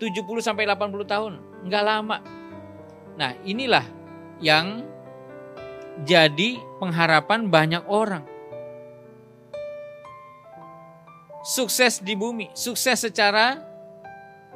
70 0.00 0.40
sampai 0.40 0.64
80 0.66 1.04
tahun, 1.06 1.32
enggak 1.62 1.84
lama. 1.84 2.18
Nah, 3.20 3.36
inilah 3.44 3.84
yang 4.40 4.82
jadi 6.02 6.56
pengharapan 6.80 7.52
banyak 7.52 7.84
orang. 7.84 8.24
Sukses 11.44 12.00
di 12.00 12.16
bumi, 12.16 12.52
sukses 12.56 13.00
secara 13.00 13.60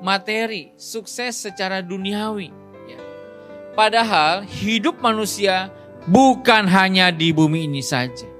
materi, 0.00 0.72
sukses 0.76 1.36
secara 1.36 1.80
duniawi. 1.80 2.52
Ya. 2.88 3.00
Padahal 3.72 4.44
hidup 4.44 5.00
manusia 5.00 5.72
bukan 6.08 6.68
hanya 6.68 7.08
di 7.08 7.32
bumi 7.32 7.64
ini 7.68 7.80
saja. 7.80 8.33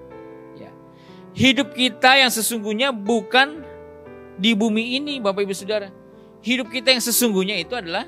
Hidup 1.35 1.75
kita 1.75 2.15
yang 2.15 2.31
sesungguhnya 2.31 2.95
bukan 2.95 3.67
di 4.39 4.55
bumi 4.55 5.03
ini 5.03 5.19
Bapak 5.19 5.43
Ibu 5.43 5.51
Saudara. 5.51 5.91
Hidup 6.47 6.71
kita 6.71 6.95
yang 6.95 7.03
sesungguhnya 7.03 7.59
itu 7.59 7.75
adalah 7.75 8.07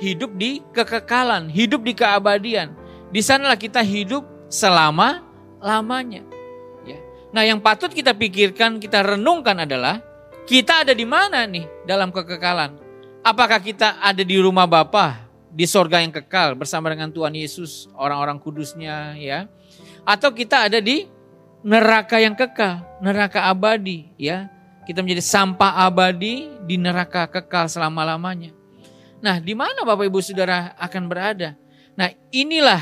hidup 0.00 0.32
di 0.40 0.64
kekekalan, 0.72 1.52
hidup 1.52 1.84
di 1.84 1.92
keabadian. 1.92 2.72
Di 3.12 3.20
sanalah 3.20 3.60
kita 3.60 3.84
hidup 3.84 4.24
selama 4.48 5.20
lamanya. 5.60 6.24
Ya. 6.88 6.96
Nah, 7.28 7.44
yang 7.44 7.60
patut 7.60 7.92
kita 7.92 8.16
pikirkan, 8.16 8.80
kita 8.80 9.04
renungkan 9.04 9.68
adalah 9.68 10.00
kita 10.48 10.80
ada 10.86 10.96
di 10.96 11.04
mana 11.04 11.44
nih 11.44 11.68
dalam 11.84 12.08
kekekalan? 12.08 12.80
Apakah 13.20 13.60
kita 13.60 14.00
ada 14.00 14.24
di 14.24 14.40
rumah 14.40 14.64
Bapa 14.64 15.28
di 15.52 15.68
sorga 15.68 16.00
yang 16.00 16.14
kekal 16.14 16.56
bersama 16.56 16.88
dengan 16.88 17.12
Tuhan 17.12 17.36
Yesus, 17.36 17.90
orang-orang 17.98 18.40
kudusnya 18.40 19.12
ya? 19.20 19.44
Atau 20.06 20.30
kita 20.30 20.70
ada 20.70 20.78
di 20.78 21.15
neraka 21.64 22.20
yang 22.20 22.34
kekal, 22.34 22.84
neraka 23.00 23.46
abadi 23.48 24.10
ya? 24.16 24.50
Kita 24.86 25.02
menjadi 25.02 25.22
sampah 25.22 25.82
abadi 25.86 26.46
di 26.62 26.78
neraka 26.78 27.26
kekal 27.26 27.66
selama-lamanya. 27.66 28.54
Nah, 29.18 29.42
di 29.42 29.56
mana 29.56 29.82
Bapak 29.82 30.06
Ibu 30.06 30.22
Saudara 30.22 30.76
akan 30.78 31.10
berada? 31.10 31.58
Nah, 31.98 32.12
inilah 32.30 32.78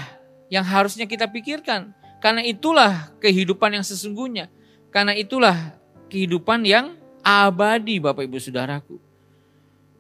yang 0.53 0.67
harusnya 0.67 1.09
kita 1.09 1.31
pikirkan. 1.31 1.97
Karena 2.21 2.45
itulah 2.45 3.13
kehidupan 3.21 3.81
yang 3.81 3.85
sesungguhnya. 3.85 4.53
Karena 4.93 5.17
itulah 5.17 5.77
kehidupan 6.13 6.65
yang 6.69 6.97
abadi 7.25 7.97
Bapak 8.01 8.29
Ibu 8.29 8.37
Saudaraku. 8.37 9.01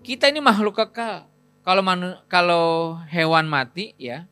Kita 0.05 0.29
ini 0.29 0.45
makhluk 0.45 0.77
kekal. 0.77 1.25
Kalau 1.65 1.81
manu, 1.81 2.21
kalau 2.29 3.01
hewan 3.09 3.49
mati 3.49 3.97
ya, 3.97 4.29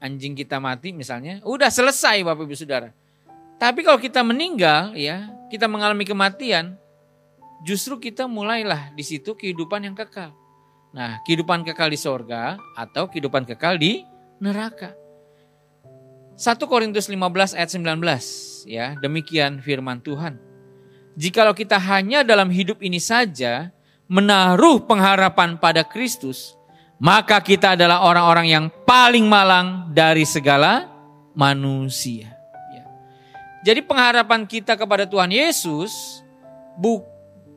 anjing 0.00 0.34
kita 0.34 0.56
mati 0.58 0.90
misalnya, 0.90 1.38
udah 1.44 1.68
selesai 1.68 2.24
Bapak 2.24 2.48
Ibu 2.48 2.56
Saudara. 2.56 2.90
Tapi 3.60 3.84
kalau 3.84 4.00
kita 4.00 4.24
meninggal 4.24 4.96
ya, 4.96 5.28
kita 5.52 5.68
mengalami 5.68 6.08
kematian, 6.08 6.80
justru 7.60 8.00
kita 8.00 8.24
mulailah 8.24 8.90
di 8.96 9.04
situ 9.04 9.36
kehidupan 9.36 9.84
yang 9.84 9.94
kekal. 9.94 10.32
Nah, 10.90 11.20
kehidupan 11.28 11.62
kekal 11.62 11.92
di 11.92 12.00
sorga 12.00 12.56
atau 12.74 13.06
kehidupan 13.06 13.44
kekal 13.44 13.76
di 13.76 14.02
neraka. 14.40 14.96
1 16.40 16.56
Korintus 16.64 17.12
15 17.12 17.52
ayat 17.52 17.68
19 17.68 18.64
ya, 18.64 18.96
demikian 18.96 19.60
firman 19.60 20.00
Tuhan. 20.00 20.40
Jikalau 21.20 21.52
kita 21.52 21.76
hanya 21.76 22.24
dalam 22.24 22.48
hidup 22.48 22.80
ini 22.80 22.96
saja 22.96 23.68
menaruh 24.08 24.80
pengharapan 24.88 25.60
pada 25.60 25.84
Kristus, 25.84 26.56
maka 27.00 27.40
kita 27.40 27.74
adalah 27.74 28.04
orang-orang 28.04 28.46
yang 28.46 28.64
paling 28.84 29.24
malang 29.24 29.88
dari 29.90 30.28
segala 30.28 30.86
manusia. 31.32 32.36
Ya. 32.70 32.84
Jadi 33.64 33.80
pengharapan 33.80 34.44
kita 34.44 34.76
kepada 34.76 35.08
Tuhan 35.08 35.32
Yesus 35.32 36.20
bu 36.76 37.02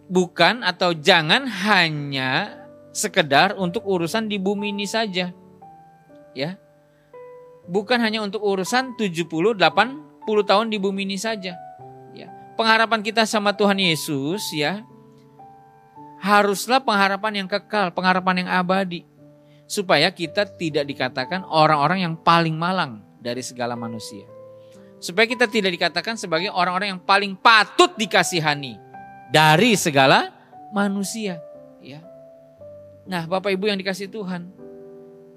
bukan 0.08 0.64
atau 0.64 0.96
jangan 0.96 1.44
hanya 1.46 2.64
sekedar 2.96 3.60
untuk 3.60 3.84
urusan 3.84 4.32
di 4.32 4.40
bumi 4.40 4.72
ini 4.72 4.88
saja. 4.88 5.36
Ya. 6.34 6.58
Bukan 7.68 8.00
hanya 8.00 8.24
untuk 8.24 8.44
urusan 8.44 8.96
70 8.96 9.28
80 9.28 9.60
tahun 10.24 10.68
di 10.72 10.80
bumi 10.80 11.04
ini 11.08 11.20
saja 11.20 11.56
pengharapan 12.54 13.02
kita 13.02 13.26
sama 13.26 13.52
Tuhan 13.54 13.78
Yesus 13.78 14.54
ya 14.54 14.86
haruslah 16.24 16.80
pengharapan 16.80 17.44
yang 17.44 17.48
kekal, 17.50 17.92
pengharapan 17.92 18.46
yang 18.46 18.50
abadi 18.50 19.04
supaya 19.74 20.14
kita 20.14 20.46
tidak 20.46 20.86
dikatakan 20.86 21.42
orang-orang 21.50 22.06
yang 22.06 22.14
paling 22.14 22.54
malang 22.54 23.02
dari 23.18 23.42
segala 23.42 23.74
manusia. 23.74 24.30
Supaya 25.02 25.26
kita 25.26 25.50
tidak 25.50 25.74
dikatakan 25.74 26.14
sebagai 26.14 26.54
orang-orang 26.54 26.96
yang 26.96 27.02
paling 27.02 27.34
patut 27.34 27.90
dikasihani 27.98 28.78
dari 29.34 29.74
segala 29.74 30.30
manusia, 30.70 31.42
ya. 31.82 32.06
Nah, 33.04 33.26
Bapak 33.26 33.52
Ibu 33.52 33.68
yang 33.68 33.82
dikasih 33.82 34.08
Tuhan, 34.14 34.48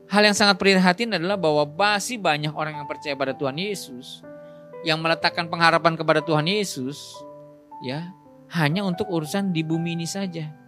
hal 0.07 0.23
yang 0.23 0.37
sangat 0.37 0.61
prihatin 0.61 1.17
adalah 1.17 1.35
bahwa 1.41 1.67
masih 1.67 2.21
banyak 2.21 2.53
orang 2.53 2.79
yang 2.79 2.87
percaya 2.87 3.17
pada 3.17 3.35
Tuhan 3.35 3.57
Yesus 3.59 4.23
yang 4.87 5.03
meletakkan 5.03 5.51
pengharapan 5.51 5.99
kepada 5.99 6.23
Tuhan 6.23 6.47
Yesus 6.47 7.19
ya 7.83 8.07
hanya 8.55 8.87
untuk 8.87 9.11
urusan 9.11 9.51
di 9.51 9.67
bumi 9.67 9.99
ini 9.99 10.07
saja. 10.07 10.66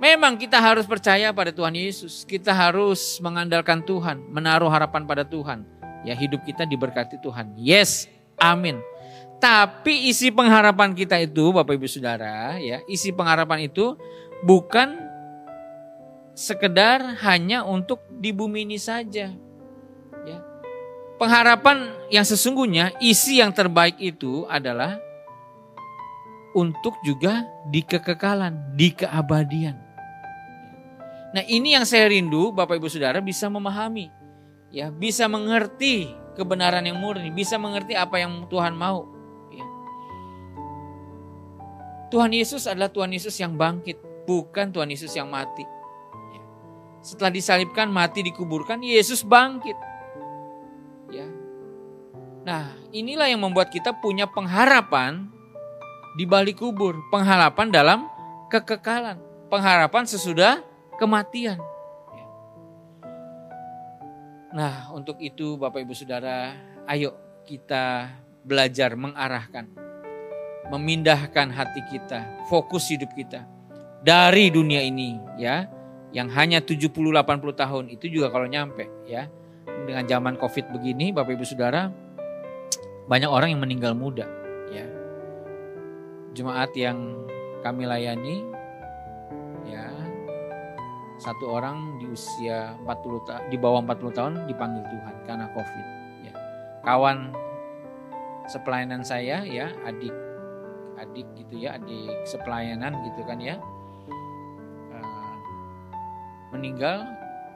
Ya. 0.00 0.16
Memang 0.16 0.40
kita 0.40 0.56
harus 0.56 0.88
percaya 0.88 1.28
pada 1.30 1.52
Tuhan 1.52 1.76
Yesus, 1.76 2.24
kita 2.24 2.56
harus 2.56 3.20
mengandalkan 3.20 3.84
Tuhan, 3.84 4.24
menaruh 4.32 4.72
harapan 4.72 5.04
pada 5.04 5.28
Tuhan. 5.28 5.68
Ya 6.00 6.16
hidup 6.16 6.40
kita 6.48 6.64
diberkati 6.64 7.20
Tuhan. 7.20 7.52
Yes, 7.60 8.08
amin. 8.40 8.80
Tapi 9.36 10.08
isi 10.08 10.32
pengharapan 10.32 10.96
kita 10.96 11.20
itu 11.20 11.52
Bapak 11.52 11.76
Ibu 11.76 11.88
Saudara, 11.88 12.56
ya, 12.60 12.80
isi 12.88 13.12
pengharapan 13.12 13.68
itu 13.68 13.96
bukan 14.44 14.96
sekedar 16.32 17.20
hanya 17.20 17.64
untuk 17.64 18.00
di 18.08 18.32
bumi 18.32 18.64
ini 18.64 18.80
saja 18.80 19.32
pengharapan 21.20 21.92
yang 22.08 22.24
sesungguhnya 22.24 22.96
isi 23.04 23.44
yang 23.44 23.52
terbaik 23.52 24.00
itu 24.00 24.48
adalah 24.48 24.96
untuk 26.56 26.96
juga 27.04 27.44
di 27.68 27.84
kekekalan, 27.84 28.72
di 28.74 28.96
keabadian. 28.96 29.76
Nah, 31.30 31.42
ini 31.46 31.78
yang 31.78 31.86
saya 31.86 32.10
rindu 32.10 32.50
Bapak 32.50 32.82
Ibu 32.82 32.90
Saudara 32.90 33.22
bisa 33.22 33.46
memahami. 33.46 34.10
Ya, 34.70 34.90
bisa 34.90 35.26
mengerti 35.26 36.10
kebenaran 36.38 36.86
yang 36.86 36.98
murni, 36.98 37.30
bisa 37.34 37.58
mengerti 37.58 37.98
apa 37.98 38.22
yang 38.22 38.46
Tuhan 38.46 38.74
mau. 38.74 39.06
Ya. 39.50 39.66
Tuhan 42.10 42.30
Yesus 42.34 42.66
adalah 42.70 42.90
Tuhan 42.90 43.10
Yesus 43.10 43.34
yang 43.38 43.58
bangkit, 43.58 43.98
bukan 44.26 44.70
Tuhan 44.70 44.90
Yesus 44.90 45.10
yang 45.14 45.30
mati. 45.30 45.66
Ya. 46.34 46.42
Setelah 47.02 47.34
disalibkan, 47.34 47.90
mati, 47.90 48.22
dikuburkan, 48.22 48.82
Yesus 48.82 49.26
bangkit. 49.26 49.90
Nah, 52.40 52.72
inilah 52.90 53.28
yang 53.28 53.44
membuat 53.44 53.68
kita 53.68 53.92
punya 54.00 54.24
pengharapan 54.24 55.28
di 56.16 56.24
balik 56.24 56.64
kubur, 56.64 56.96
pengharapan 57.12 57.68
dalam 57.68 57.98
kekekalan, 58.48 59.20
pengharapan 59.52 60.04
sesudah 60.08 60.64
kematian. 61.00 61.56
Nah, 64.52 64.92
untuk 64.92 65.16
itu 65.24 65.56
Bapak 65.56 65.80
Ibu 65.80 65.94
Saudara, 65.96 66.52
ayo 66.84 67.16
kita 67.48 68.12
belajar 68.44 68.92
mengarahkan, 68.98 69.64
memindahkan 70.68 71.48
hati 71.48 71.80
kita, 71.88 72.44
fokus 72.52 72.92
hidup 72.92 73.14
kita 73.16 73.48
dari 74.04 74.52
dunia 74.52 74.84
ini 74.84 75.16
ya, 75.40 75.64
yang 76.12 76.28
hanya 76.36 76.60
70 76.60 76.92
80 76.92 77.16
tahun 77.56 77.84
itu 77.88 78.06
juga 78.12 78.28
kalau 78.28 78.44
nyampe 78.44 78.84
ya. 79.08 79.26
Dengan 79.80 80.04
zaman 80.04 80.34
Covid 80.36 80.76
begini 80.76 81.08
Bapak 81.08 81.40
Ibu 81.40 81.46
Saudara, 81.46 81.88
banyak 83.08 83.26
orang 83.26 83.50
yang 83.50 83.62
meninggal 83.64 83.96
muda 83.96 84.28
ya 84.70 84.86
jemaat 86.30 86.70
yang 86.78 87.26
kami 87.66 87.90
layani 87.90 88.46
ya 88.46 88.59
satu 91.20 91.52
orang 91.52 92.00
di 92.00 92.08
usia 92.08 92.72
40 92.88 93.52
di 93.52 93.56
bawah 93.60 93.84
40 93.84 94.16
tahun 94.16 94.34
dipanggil 94.48 94.84
Tuhan 94.88 95.14
karena 95.28 95.46
Covid 95.52 95.86
ya 96.24 96.32
kawan 96.82 97.36
sepelayanan 98.48 99.04
saya 99.04 99.44
ya 99.44 99.68
adik 99.84 100.16
adik 100.96 101.28
gitu 101.36 101.68
ya 101.68 101.76
adik 101.76 102.24
sepelayanan 102.24 102.96
gitu 103.04 103.20
kan 103.28 103.36
ya 103.36 103.60
uh, 104.96 105.36
meninggal 106.56 107.04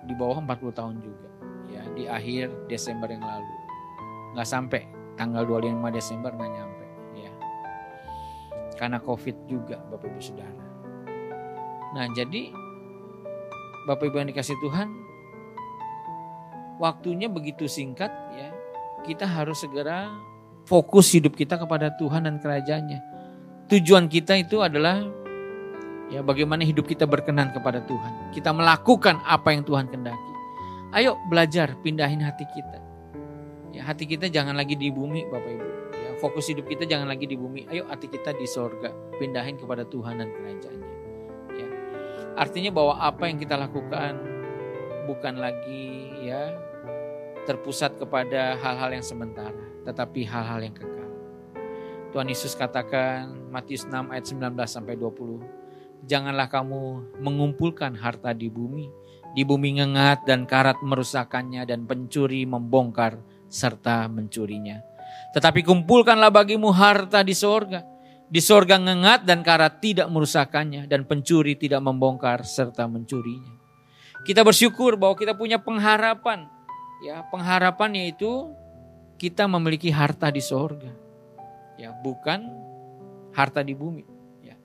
di 0.04 0.12
bawah 0.12 0.44
40 0.44 0.76
tahun 0.76 0.96
juga 1.00 1.28
ya 1.72 1.82
di 1.96 2.04
akhir 2.04 2.68
Desember 2.68 3.08
yang 3.08 3.24
lalu 3.24 3.54
nggak 4.36 4.48
sampai 4.50 4.84
tanggal 5.14 5.46
25 5.46 5.78
Desember 5.94 6.30
nggak 6.34 6.52
nyampe 6.52 6.86
ya. 7.14 7.32
Karena 8.74 8.98
Covid 8.98 9.46
juga 9.46 9.78
Bapak 9.86 10.10
Ibu 10.10 10.20
Saudara. 10.20 10.66
Nah 11.94 12.06
jadi 12.10 12.50
Bapak 13.84 14.08
Ibu 14.08 14.16
yang 14.20 14.30
dikasih 14.32 14.56
Tuhan, 14.64 14.88
waktunya 16.80 17.28
begitu 17.28 17.68
singkat 17.68 18.10
ya. 18.34 18.48
Kita 19.04 19.28
harus 19.28 19.60
segera 19.60 20.08
fokus 20.64 21.12
hidup 21.12 21.36
kita 21.36 21.60
kepada 21.60 21.92
Tuhan 22.00 22.24
dan 22.24 22.40
kerajaannya. 22.40 23.00
Tujuan 23.68 24.08
kita 24.08 24.40
itu 24.40 24.64
adalah 24.64 25.04
ya 26.08 26.24
bagaimana 26.24 26.64
hidup 26.64 26.88
kita 26.88 27.04
berkenan 27.04 27.52
kepada 27.52 27.84
Tuhan. 27.84 28.32
Kita 28.32 28.56
melakukan 28.56 29.20
apa 29.28 29.52
yang 29.52 29.60
Tuhan 29.68 29.92
kendaki. 29.92 30.32
Ayo 30.96 31.20
belajar 31.28 31.76
pindahin 31.84 32.24
hati 32.24 32.48
kita. 32.48 32.78
Ya, 33.74 33.82
hati 33.82 34.06
kita 34.06 34.30
jangan 34.30 34.54
lagi 34.54 34.78
di 34.78 34.88
bumi 34.88 35.26
Bapak 35.28 35.50
Ibu. 35.50 35.68
Ya, 35.92 36.10
fokus 36.22 36.46
hidup 36.48 36.70
kita 36.70 36.86
jangan 36.86 37.10
lagi 37.10 37.26
di 37.26 37.34
bumi. 37.34 37.66
Ayo 37.68 37.84
hati 37.90 38.06
kita 38.08 38.32
di 38.32 38.46
sorga. 38.46 38.88
Pindahin 39.20 39.58
kepada 39.60 39.84
Tuhan 39.84 40.22
dan 40.22 40.30
kerajaannya. 40.30 41.03
Ya. 42.34 42.42
Artinya 42.42 42.70
bahwa 42.74 42.98
apa 42.98 43.30
yang 43.30 43.38
kita 43.38 43.54
lakukan 43.54 44.18
bukan 45.06 45.38
lagi 45.38 46.10
ya 46.26 46.58
terpusat 47.46 48.00
kepada 48.00 48.58
hal-hal 48.58 48.90
yang 48.98 49.04
sementara, 49.04 49.54
tetapi 49.86 50.26
hal-hal 50.26 50.64
yang 50.64 50.74
kekal. 50.74 51.08
Tuhan 52.10 52.30
Yesus 52.30 52.56
katakan 52.56 53.50
Matius 53.50 53.86
6 53.86 54.10
ayat 54.10 54.24
19 54.26 54.54
sampai 54.66 54.94
20. 54.96 55.44
Janganlah 56.04 56.48
kamu 56.48 57.16
mengumpulkan 57.20 57.96
harta 57.96 58.32
di 58.32 58.48
bumi, 58.48 58.88
di 59.36 59.42
bumi 59.44 59.80
ngengat 59.80 60.24
dan 60.24 60.46
karat 60.48 60.78
merusakannya 60.80 61.64
dan 61.68 61.84
pencuri 61.84 62.48
membongkar 62.48 63.18
serta 63.50 64.08
mencurinya. 64.08 64.80
Tetapi 65.34 65.66
kumpulkanlah 65.66 66.30
bagimu 66.30 66.70
harta 66.70 67.20
di 67.22 67.34
sorga. 67.34 67.93
Di 68.34 68.42
sorga 68.42 68.82
ngengat 68.82 69.22
dan 69.22 69.46
karat 69.46 69.78
tidak 69.78 70.10
merusakannya 70.10 70.90
dan 70.90 71.06
pencuri 71.06 71.54
tidak 71.54 71.78
membongkar 71.86 72.42
serta 72.42 72.90
mencurinya. 72.90 73.54
Kita 74.26 74.42
bersyukur 74.42 74.98
bahwa 74.98 75.14
kita 75.14 75.38
punya 75.38 75.62
pengharapan 75.62 76.50
Ya, 77.04 77.20
pengharapan 77.28 78.00
yaitu 78.00 78.48
kita 79.20 79.44
memiliki 79.44 79.92
harta 79.92 80.32
di 80.32 80.40
sorga. 80.40 80.88
Ya, 81.76 81.92
bukan 81.92 82.48
harta 83.36 83.60
di 83.60 83.76
bumi. 83.76 84.08
Ya. 84.40 84.56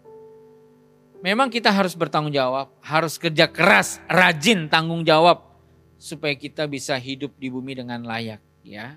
Memang 1.20 1.51
kita 1.51 1.67
harus 1.67 1.99
bertanggung 1.99 2.32
jawab, 2.32 2.72
harus 2.80 3.20
kerja 3.20 3.51
keras, 3.51 3.99
rajin 4.07 4.72
tanggung 4.72 5.03
jawab 5.03 5.51
supaya 5.99 6.32
kita 6.32 6.63
bisa 6.63 6.95
hidup 6.95 7.36
di 7.36 7.51
bumi 7.51 7.76
dengan 7.76 8.07
layak. 8.07 8.39
Ya, 8.63 8.95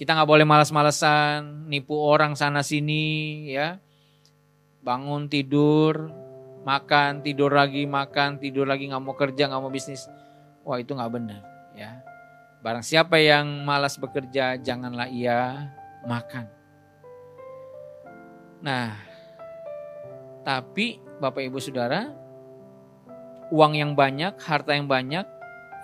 kita 0.00 0.16
nggak 0.16 0.30
boleh 0.32 0.48
malas-malesan, 0.48 1.68
nipu 1.68 2.00
orang 2.00 2.32
sana 2.32 2.64
sini, 2.64 3.44
ya. 3.52 3.76
Bangun 4.80 5.28
tidur, 5.28 6.08
makan, 6.64 7.20
tidur 7.20 7.52
lagi, 7.52 7.84
makan, 7.84 8.40
tidur 8.40 8.64
lagi, 8.64 8.88
nggak 8.88 9.02
mau 9.04 9.16
kerja, 9.16 9.48
nggak 9.48 9.60
mau 9.60 9.72
bisnis. 9.72 10.08
Wah 10.64 10.80
itu 10.80 10.92
nggak 10.92 11.12
benar, 11.12 11.40
ya. 11.76 12.00
Barang 12.60 12.84
siapa 12.84 13.16
yang 13.16 13.64
malas 13.64 13.96
bekerja, 13.96 14.60
janganlah 14.60 15.08
ia 15.08 15.68
makan. 16.04 16.44
Nah, 18.60 18.92
tapi 20.44 21.00
Bapak 21.20 21.40
Ibu 21.40 21.56
Saudara, 21.60 22.12
uang 23.48 23.72
yang 23.76 23.92
banyak, 23.96 24.36
harta 24.36 24.76
yang 24.76 24.84
banyak, 24.84 25.24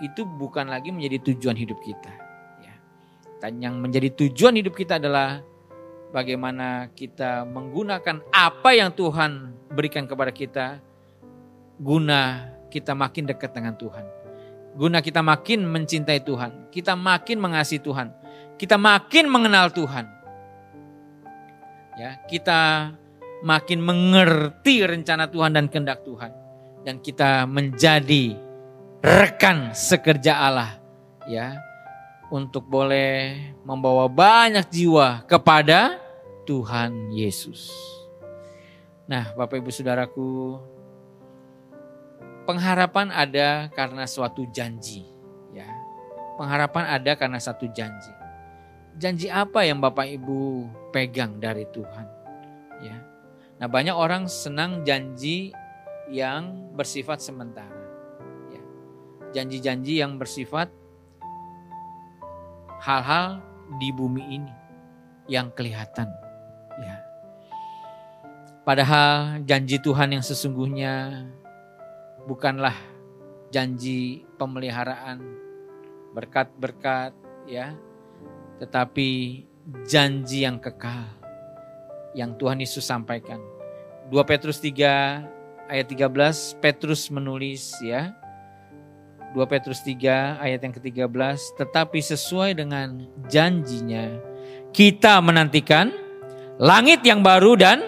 itu 0.05 0.21
bukan 0.37 0.69
lagi 0.69 0.93
menjadi 0.93 1.33
tujuan 1.33 1.57
hidup 1.57 1.77
kita. 1.81 2.13
Ya. 2.61 2.75
Dan 3.41 3.57
yang 3.61 3.81
menjadi 3.81 4.13
tujuan 4.13 4.57
hidup 4.61 4.77
kita 4.77 5.01
adalah 5.01 5.41
bagaimana 6.11 6.91
kita 6.93 7.43
menggunakan 7.47 8.23
apa 8.31 8.69
yang 8.75 8.93
Tuhan 8.93 9.53
berikan 9.71 10.07
kepada 10.07 10.31
kita, 10.31 10.79
guna 11.79 12.51
kita 12.71 12.95
makin 12.95 13.27
dekat 13.27 13.51
dengan 13.53 13.75
Tuhan. 13.75 14.05
Guna 14.77 15.01
kita 15.01 15.25
makin 15.25 15.65
mencintai 15.65 16.21
Tuhan, 16.21 16.69
kita 16.69 16.93
makin 16.93 17.41
mengasihi 17.41 17.81
Tuhan, 17.81 18.13
kita 18.61 18.77
makin 18.77 19.25
mengenal 19.25 19.73
Tuhan. 19.73 20.05
Ya, 21.97 22.21
kita 22.29 22.93
makin 23.41 23.81
mengerti 23.81 24.85
rencana 24.85 25.25
Tuhan 25.33 25.57
dan 25.57 25.65
kehendak 25.65 26.05
Tuhan. 26.05 26.29
Dan 26.85 27.01
kita 27.01 27.49
menjadi 27.49 28.37
rekan 29.01 29.73
sekerja 29.75 30.39
Allah 30.39 30.77
ya 31.27 31.66
untuk 32.27 32.67
boleh 32.67 33.39
membawa 33.63 34.11
banyak 34.11 34.67
jiwa 34.67 35.23
kepada 35.27 35.99
Tuhan 36.43 37.11
Yesus. 37.11 37.71
Nah, 39.07 39.31
Bapak 39.35 39.63
Ibu 39.63 39.71
Saudaraku, 39.71 40.59
Pengharapan 42.47 43.11
ada 43.11 43.67
karena 43.75 44.07
suatu 44.07 44.47
janji, 44.55 45.03
ya. 45.51 45.67
Pengharapan 46.39 46.95
ada 46.95 47.11
karena 47.19 47.43
satu 47.43 47.67
janji. 47.75 48.07
Janji 48.95 49.27
apa 49.27 49.67
yang 49.67 49.83
Bapak 49.83 50.07
Ibu 50.07 50.63
pegang 50.95 51.43
dari 51.43 51.67
Tuhan? 51.75 52.07
Ya. 52.79 53.03
Nah, 53.59 53.67
banyak 53.67 53.91
orang 53.91 54.31
senang 54.31 54.87
janji 54.87 55.51
yang 56.07 56.71
bersifat 56.71 57.19
sementara. 57.19 57.83
Ya. 58.47 58.63
Janji-janji 59.35 59.99
yang 59.99 60.15
bersifat 60.15 60.71
hal-hal 62.81 63.41
di 63.81 63.89
bumi 63.91 64.23
ini 64.41 64.53
yang 65.27 65.51
kelihatan. 65.51 66.07
Ya. 66.79 67.03
Padahal 68.63 69.43
janji 69.43 69.79
Tuhan 69.79 70.15
yang 70.17 70.23
sesungguhnya 70.23 71.25
bukanlah 72.27 72.75
janji 73.51 74.27
pemeliharaan 74.35 75.23
berkat-berkat 76.11 77.15
ya, 77.47 77.75
tetapi 78.59 79.43
janji 79.87 80.43
yang 80.43 80.59
kekal 80.59 81.07
yang 82.15 82.35
Tuhan 82.35 82.59
Yesus 82.59 82.83
sampaikan. 82.83 83.39
2 84.07 84.15
Petrus 84.23 84.59
3 84.63 85.67
ayat 85.67 85.87
13 85.87 86.57
Petrus 86.63 87.11
menulis 87.11 87.75
ya. 87.83 88.15
2 89.35 89.51
Petrus 89.51 89.83
3 89.83 90.39
ayat 90.39 90.59
yang 90.63 90.73
ke-13 90.75 91.59
tetapi 91.59 91.99
sesuai 91.99 92.55
dengan 92.55 93.03
janjinya 93.27 94.17
kita 94.71 95.19
menantikan 95.19 95.89
langit 96.61 97.01
yang 97.03 97.21
baru 97.21 97.57
dan 97.57 97.81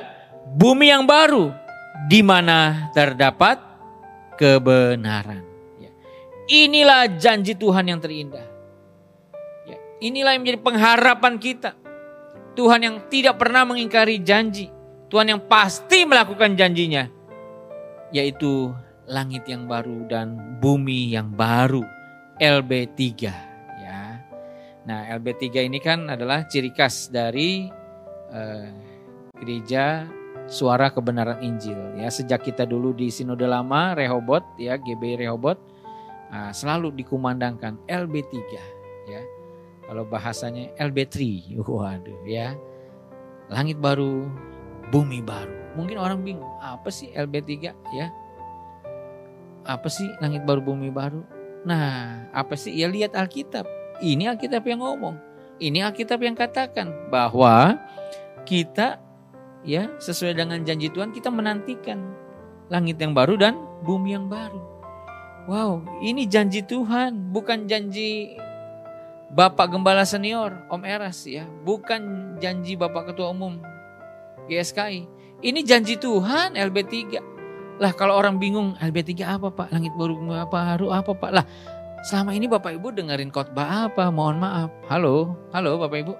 bumi 0.58 0.90
yang 0.90 1.06
baru 1.06 1.54
di 2.10 2.26
mana 2.26 2.90
terdapat 2.96 3.60
kebenaran. 4.40 5.44
Ya. 5.78 5.92
Inilah 6.48 7.12
janji 7.20 7.54
Tuhan 7.54 7.92
yang 7.92 8.00
terindah. 8.00 8.48
Ya. 9.68 9.78
Inilah 10.00 10.34
yang 10.34 10.42
menjadi 10.48 10.62
pengharapan 10.64 11.36
kita. 11.36 11.76
Tuhan 12.56 12.80
yang 12.82 12.96
tidak 13.12 13.36
pernah 13.38 13.68
mengingkari 13.68 14.24
janji. 14.24 14.72
Tuhan 15.12 15.28
yang 15.28 15.42
pasti 15.44 16.08
melakukan 16.08 16.56
janjinya. 16.56 17.12
Yaitu 18.16 18.74
langit 19.10 19.44
yang 19.50 19.66
baru 19.66 20.06
dan 20.06 20.38
bumi 20.62 21.18
yang 21.18 21.34
baru. 21.34 21.82
LB3 22.40 23.04
ya. 23.84 24.02
Nah, 24.88 25.00
LB3 25.20 25.68
ini 25.68 25.82
kan 25.84 26.08
adalah 26.08 26.48
ciri 26.48 26.72
khas 26.72 27.12
dari 27.12 27.68
uh, 28.32 28.70
gereja 29.36 30.08
suara 30.50 30.90
kebenaran 30.90 31.40
Injil 31.46 31.78
ya 32.02 32.10
sejak 32.10 32.42
kita 32.42 32.66
dulu 32.66 32.92
di 32.98 33.14
sinode 33.14 33.46
lama 33.46 33.94
Rehobot 33.94 34.42
ya 34.58 34.82
GB 34.82 35.22
Rehobot 35.22 35.62
nah, 36.34 36.50
selalu 36.50 36.90
dikumandangkan 36.98 37.78
LB3 37.86 38.34
ya 39.06 39.22
kalau 39.86 40.10
bahasanya 40.10 40.74
LB3 40.82 41.18
waduh 41.62 42.26
ya 42.26 42.58
langit 43.54 43.78
baru 43.78 44.26
bumi 44.90 45.22
baru 45.22 45.78
mungkin 45.78 46.02
orang 46.02 46.26
bingung 46.26 46.50
apa 46.66 46.90
sih 46.90 47.14
LB3 47.14 47.70
ya 47.94 48.10
apa 49.70 49.86
sih 49.86 50.10
langit 50.18 50.42
baru 50.42 50.66
bumi 50.66 50.90
baru 50.90 51.22
nah 51.62 52.26
apa 52.34 52.58
sih 52.58 52.74
ya 52.74 52.90
lihat 52.90 53.14
Alkitab 53.14 53.70
ini 54.02 54.26
Alkitab 54.26 54.66
yang 54.66 54.82
ngomong 54.82 55.16
ini 55.62 55.86
Alkitab 55.86 56.18
yang 56.24 56.34
katakan 56.34 56.90
bahwa 57.14 57.78
kita 58.48 58.98
ya 59.62 59.92
sesuai 60.00 60.34
dengan 60.34 60.64
janji 60.64 60.88
Tuhan 60.90 61.12
kita 61.12 61.28
menantikan 61.30 62.00
langit 62.72 63.02
yang 63.02 63.12
baru 63.12 63.36
dan 63.36 63.58
bumi 63.84 64.16
yang 64.16 64.30
baru. 64.30 64.62
Wow, 65.50 65.82
ini 66.06 66.30
janji 66.30 66.62
Tuhan, 66.62 67.34
bukan 67.34 67.66
janji 67.66 68.38
Bapak 69.34 69.74
Gembala 69.74 70.06
Senior, 70.06 70.54
Om 70.70 70.86
Eras 70.86 71.26
ya, 71.26 71.50
bukan 71.66 72.36
janji 72.38 72.78
Bapak 72.78 73.10
Ketua 73.10 73.34
Umum 73.34 73.58
GSKI. 74.46 75.10
Ini 75.42 75.60
janji 75.66 75.98
Tuhan 75.98 76.54
LB3. 76.54 77.39
Lah 77.80 77.96
kalau 77.96 78.20
orang 78.20 78.36
bingung 78.38 78.76
LB3 78.78 79.12
apa 79.24 79.48
Pak? 79.50 79.72
Langit 79.72 79.96
baru 79.96 80.20
apa 80.36 80.76
baru 80.76 80.88
apa 80.92 81.12
Pak? 81.16 81.32
Lah 81.32 81.46
selama 82.04 82.36
ini 82.36 82.52
Bapak 82.52 82.76
Ibu 82.76 82.92
dengerin 82.92 83.32
khotbah 83.32 83.88
apa? 83.88 84.12
Mohon 84.12 84.38
maaf. 84.44 84.70
Halo, 84.92 85.40
halo 85.56 85.80
Bapak 85.80 85.98
Ibu. 86.04 86.14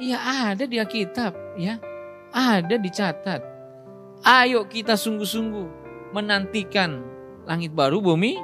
Iya 0.00 0.16
ada 0.52 0.64
di 0.64 0.80
Alkitab 0.80 1.60
ya 1.60 1.76
ada 2.32 2.80
dicatat 2.80 3.60
Ayo 4.20 4.68
kita 4.68 5.00
sungguh-sungguh 5.00 5.68
menantikan 6.12 7.00
langit 7.48 7.72
baru, 7.72 8.04
bumi 8.04 8.36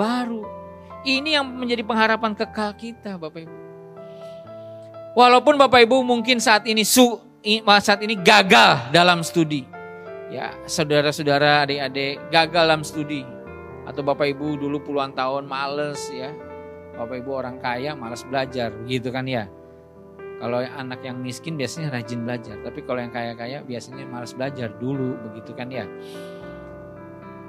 baru. 0.00 0.40
Ini 1.04 1.40
yang 1.40 1.52
menjadi 1.52 1.84
pengharapan 1.84 2.32
kekal 2.32 2.72
kita, 2.80 3.20
Bapak 3.20 3.44
Ibu. 3.44 3.56
Walaupun 5.12 5.60
Bapak 5.60 5.84
Ibu 5.84 6.00
mungkin 6.00 6.40
saat 6.40 6.64
ini 6.64 6.80
su, 6.80 7.20
saat 7.84 8.00
ini 8.00 8.16
gagal 8.16 8.88
dalam 8.88 9.20
studi. 9.20 9.77
Ya, 10.28 10.52
saudara-saudara, 10.68 11.64
adik-adik 11.64 12.20
gagal 12.28 12.64
dalam 12.68 12.84
studi. 12.84 13.24
Atau 13.88 14.04
Bapak 14.04 14.28
Ibu 14.28 14.60
dulu 14.60 14.84
puluhan 14.84 15.16
tahun 15.16 15.48
males 15.48 16.12
ya. 16.12 16.36
Bapak 17.00 17.24
Ibu 17.24 17.30
orang 17.32 17.56
kaya 17.56 17.96
males 17.96 18.20
belajar, 18.28 18.68
gitu 18.84 19.08
kan 19.08 19.24
ya. 19.24 19.48
Kalau 20.38 20.62
anak 20.62 21.02
yang 21.02 21.18
miskin 21.18 21.58
biasanya 21.58 21.90
rajin 21.90 22.22
belajar, 22.22 22.54
tapi 22.62 22.86
kalau 22.86 23.02
yang 23.02 23.10
kaya-kaya 23.10 23.58
biasanya 23.66 24.06
malas 24.06 24.30
belajar 24.38 24.70
dulu, 24.78 25.18
begitu 25.26 25.50
kan 25.50 25.66
ya. 25.66 25.82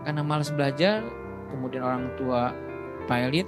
Karena 0.02 0.26
malas 0.26 0.50
belajar, 0.50 1.06
kemudian 1.54 1.86
orang 1.86 2.10
tua 2.18 2.50
pilot, 3.06 3.46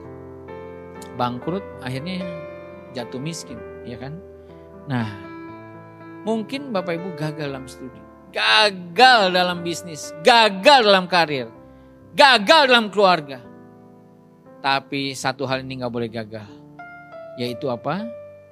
bangkrut, 1.17 1.65
akhirnya 1.81 2.21
jatuh 2.93 3.17
miskin, 3.17 3.57
ya 3.81 3.97
kan? 3.97 4.13
Nah, 4.85 5.09
mungkin 6.21 6.69
Bapak 6.69 7.01
Ibu 7.01 7.17
gagal 7.17 7.49
dalam 7.49 7.65
studi, 7.65 7.97
gagal 8.31 9.35
dalam 9.35 9.61
bisnis, 9.61 10.15
gagal 10.23 10.87
dalam 10.87 11.05
karir, 11.05 11.51
gagal 12.15 12.71
dalam 12.71 12.87
keluarga. 12.87 13.43
Tapi 14.63 15.11
satu 15.13 15.43
hal 15.45 15.61
ini 15.61 15.83
nggak 15.83 15.93
boleh 15.93 16.09
gagal, 16.09 16.49
yaitu 17.37 17.67
apa? 17.67 18.07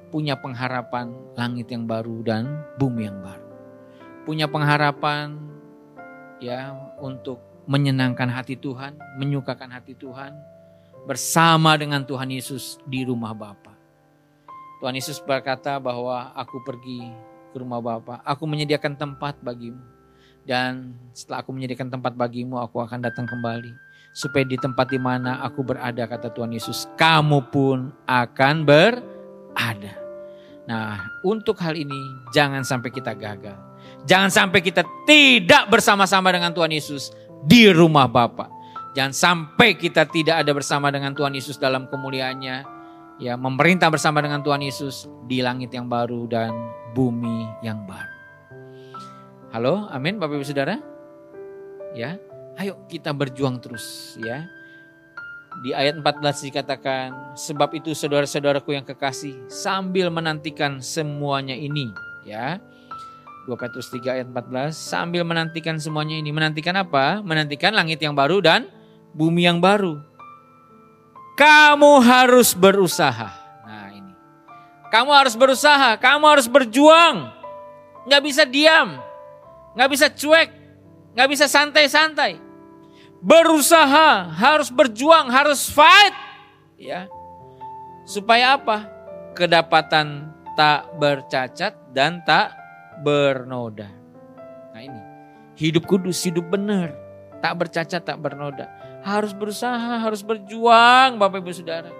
punya 0.09 0.33
pengharapan 0.33 1.13
langit 1.37 1.69
yang 1.69 1.85
baru 1.85 2.25
dan 2.25 2.49
bumi 2.81 3.05
yang 3.05 3.21
baru. 3.21 3.49
Punya 4.25 4.49
pengharapan 4.49 5.37
ya 6.41 6.73
untuk 6.97 7.37
menyenangkan 7.69 8.25
hati 8.25 8.57
Tuhan, 8.57 8.97
menyukakan 9.21 9.69
hati 9.69 9.93
Tuhan 9.93 10.33
bersama 11.05 11.77
dengan 11.77 12.01
Tuhan 12.03 12.33
Yesus 12.33 12.81
di 12.89 13.05
rumah 13.05 13.37
Bapa. 13.37 13.77
Tuhan 14.81 14.97
Yesus 14.97 15.21
berkata 15.21 15.77
bahwa 15.77 16.33
aku 16.33 16.57
pergi 16.65 17.05
ke 17.51 17.57
rumah 17.59 17.81
Bapa, 17.81 18.21
aku 18.23 18.45
menyediakan 18.45 18.95
tempat 18.95 19.37
bagimu. 19.41 19.81
Dan 20.47 20.97
setelah 21.13 21.45
aku 21.45 21.53
menyediakan 21.53 21.93
tempat 21.93 22.17
bagimu, 22.17 22.57
aku 22.57 22.81
akan 22.81 23.05
datang 23.05 23.29
kembali. 23.29 23.69
Supaya 24.09 24.41
di 24.41 24.57
tempat 24.57 24.89
di 24.89 24.97
mana 24.97 25.37
aku 25.45 25.61
berada, 25.61 26.09
kata 26.09 26.33
Tuhan 26.33 26.49
Yesus, 26.49 26.89
kamu 26.97 27.53
pun 27.53 27.93
akan 28.09 28.65
berada. 28.65 29.93
Nah, 30.65 31.01
untuk 31.25 31.57
hal 31.61 31.77
ini 31.77 31.97
jangan 32.33 32.65
sampai 32.65 32.89
kita 32.89 33.13
gagal. 33.13 33.57
Jangan 34.05 34.29
sampai 34.29 34.61
kita 34.61 34.85
tidak 35.05 35.69
bersama-sama 35.69 36.33
dengan 36.33 36.53
Tuhan 36.53 36.69
Yesus 36.73 37.13
di 37.45 37.69
rumah 37.69 38.09
Bapa. 38.09 38.49
Jangan 38.97 39.13
sampai 39.13 39.77
kita 39.77 40.09
tidak 40.09 40.41
ada 40.41 40.51
bersama 40.53 40.89
dengan 40.89 41.13
Tuhan 41.13 41.33
Yesus 41.37 41.61
dalam 41.61 41.85
kemuliaannya. 41.89 42.78
Ya, 43.19 43.35
memerintah 43.35 43.91
bersama 43.91 44.23
dengan 44.23 44.39
Tuhan 44.39 44.63
Yesus 44.63 45.03
di 45.27 45.43
langit 45.43 45.75
yang 45.75 45.91
baru 45.91 46.23
dan 46.31 46.55
bumi 46.95 47.51
yang 47.59 47.83
baru. 47.83 48.15
Halo, 49.51 49.91
amin 49.91 50.15
Bapak 50.15 50.39
Ibu 50.39 50.47
Saudara. 50.47 50.79
Ya, 51.91 52.15
ayo 52.55 52.79
kita 52.87 53.11
berjuang 53.11 53.59
terus 53.59 54.15
ya 54.23 54.47
di 55.59 55.75
ayat 55.75 55.99
14 55.99 56.47
dikatakan, 56.47 57.35
sebab 57.35 57.75
itu 57.75 57.91
saudara-saudaraku 57.91 58.79
yang 58.79 58.85
kekasih, 58.87 59.35
sambil 59.51 60.07
menantikan 60.07 60.79
semuanya 60.79 61.57
ini, 61.57 61.91
ya. 62.23 62.63
2 63.43 63.57
Petrus 63.57 63.89
3 63.91 64.21
ayat 64.21 64.27
14, 64.29 64.71
sambil 64.77 65.25
menantikan 65.25 65.75
semuanya 65.81 66.15
ini. 66.15 66.29
Menantikan 66.31 66.77
apa? 66.77 67.19
Menantikan 67.25 67.73
langit 67.75 67.99
yang 67.99 68.13
baru 68.13 68.39
dan 68.39 68.69
bumi 69.11 69.49
yang 69.49 69.59
baru. 69.59 69.99
Kamu 71.39 72.03
harus 72.03 72.51
berusaha. 72.51 73.31
Nah 73.63 73.87
ini. 73.95 74.11
Kamu 74.91 75.11
harus 75.15 75.39
berusaha, 75.39 75.95
kamu 75.95 76.25
harus 76.27 76.51
berjuang. 76.51 77.31
Nggak 78.03 78.23
bisa 78.27 78.43
diam, 78.43 78.99
nggak 79.79 79.89
bisa 79.95 80.11
cuek, 80.11 80.49
nggak 81.15 81.29
bisa 81.31 81.47
santai-santai 81.47 82.49
berusaha, 83.19 84.31
harus 84.31 84.71
berjuang, 84.71 85.27
harus 85.29 85.67
fight. 85.67 86.15
Ya. 86.79 87.11
Supaya 88.07 88.57
apa? 88.57 88.87
Kedapatan 89.35 90.33
tak 90.55 90.89
bercacat 90.97 91.93
dan 91.93 92.23
tak 92.25 92.55
bernoda. 93.03 93.87
Nah 94.73 94.81
ini, 94.81 95.01
hidup 95.59 95.85
kudus, 95.85 96.23
hidup 96.25 96.49
benar, 96.49 96.95
tak 97.43 97.53
bercacat, 97.59 98.01
tak 98.01 98.17
bernoda. 98.19 98.67
Harus 99.05 99.31
berusaha, 99.31 100.03
harus 100.03 100.21
berjuang 100.21 101.15
Bapak 101.15 101.39
Ibu 101.39 101.51
Saudara. 101.55 101.91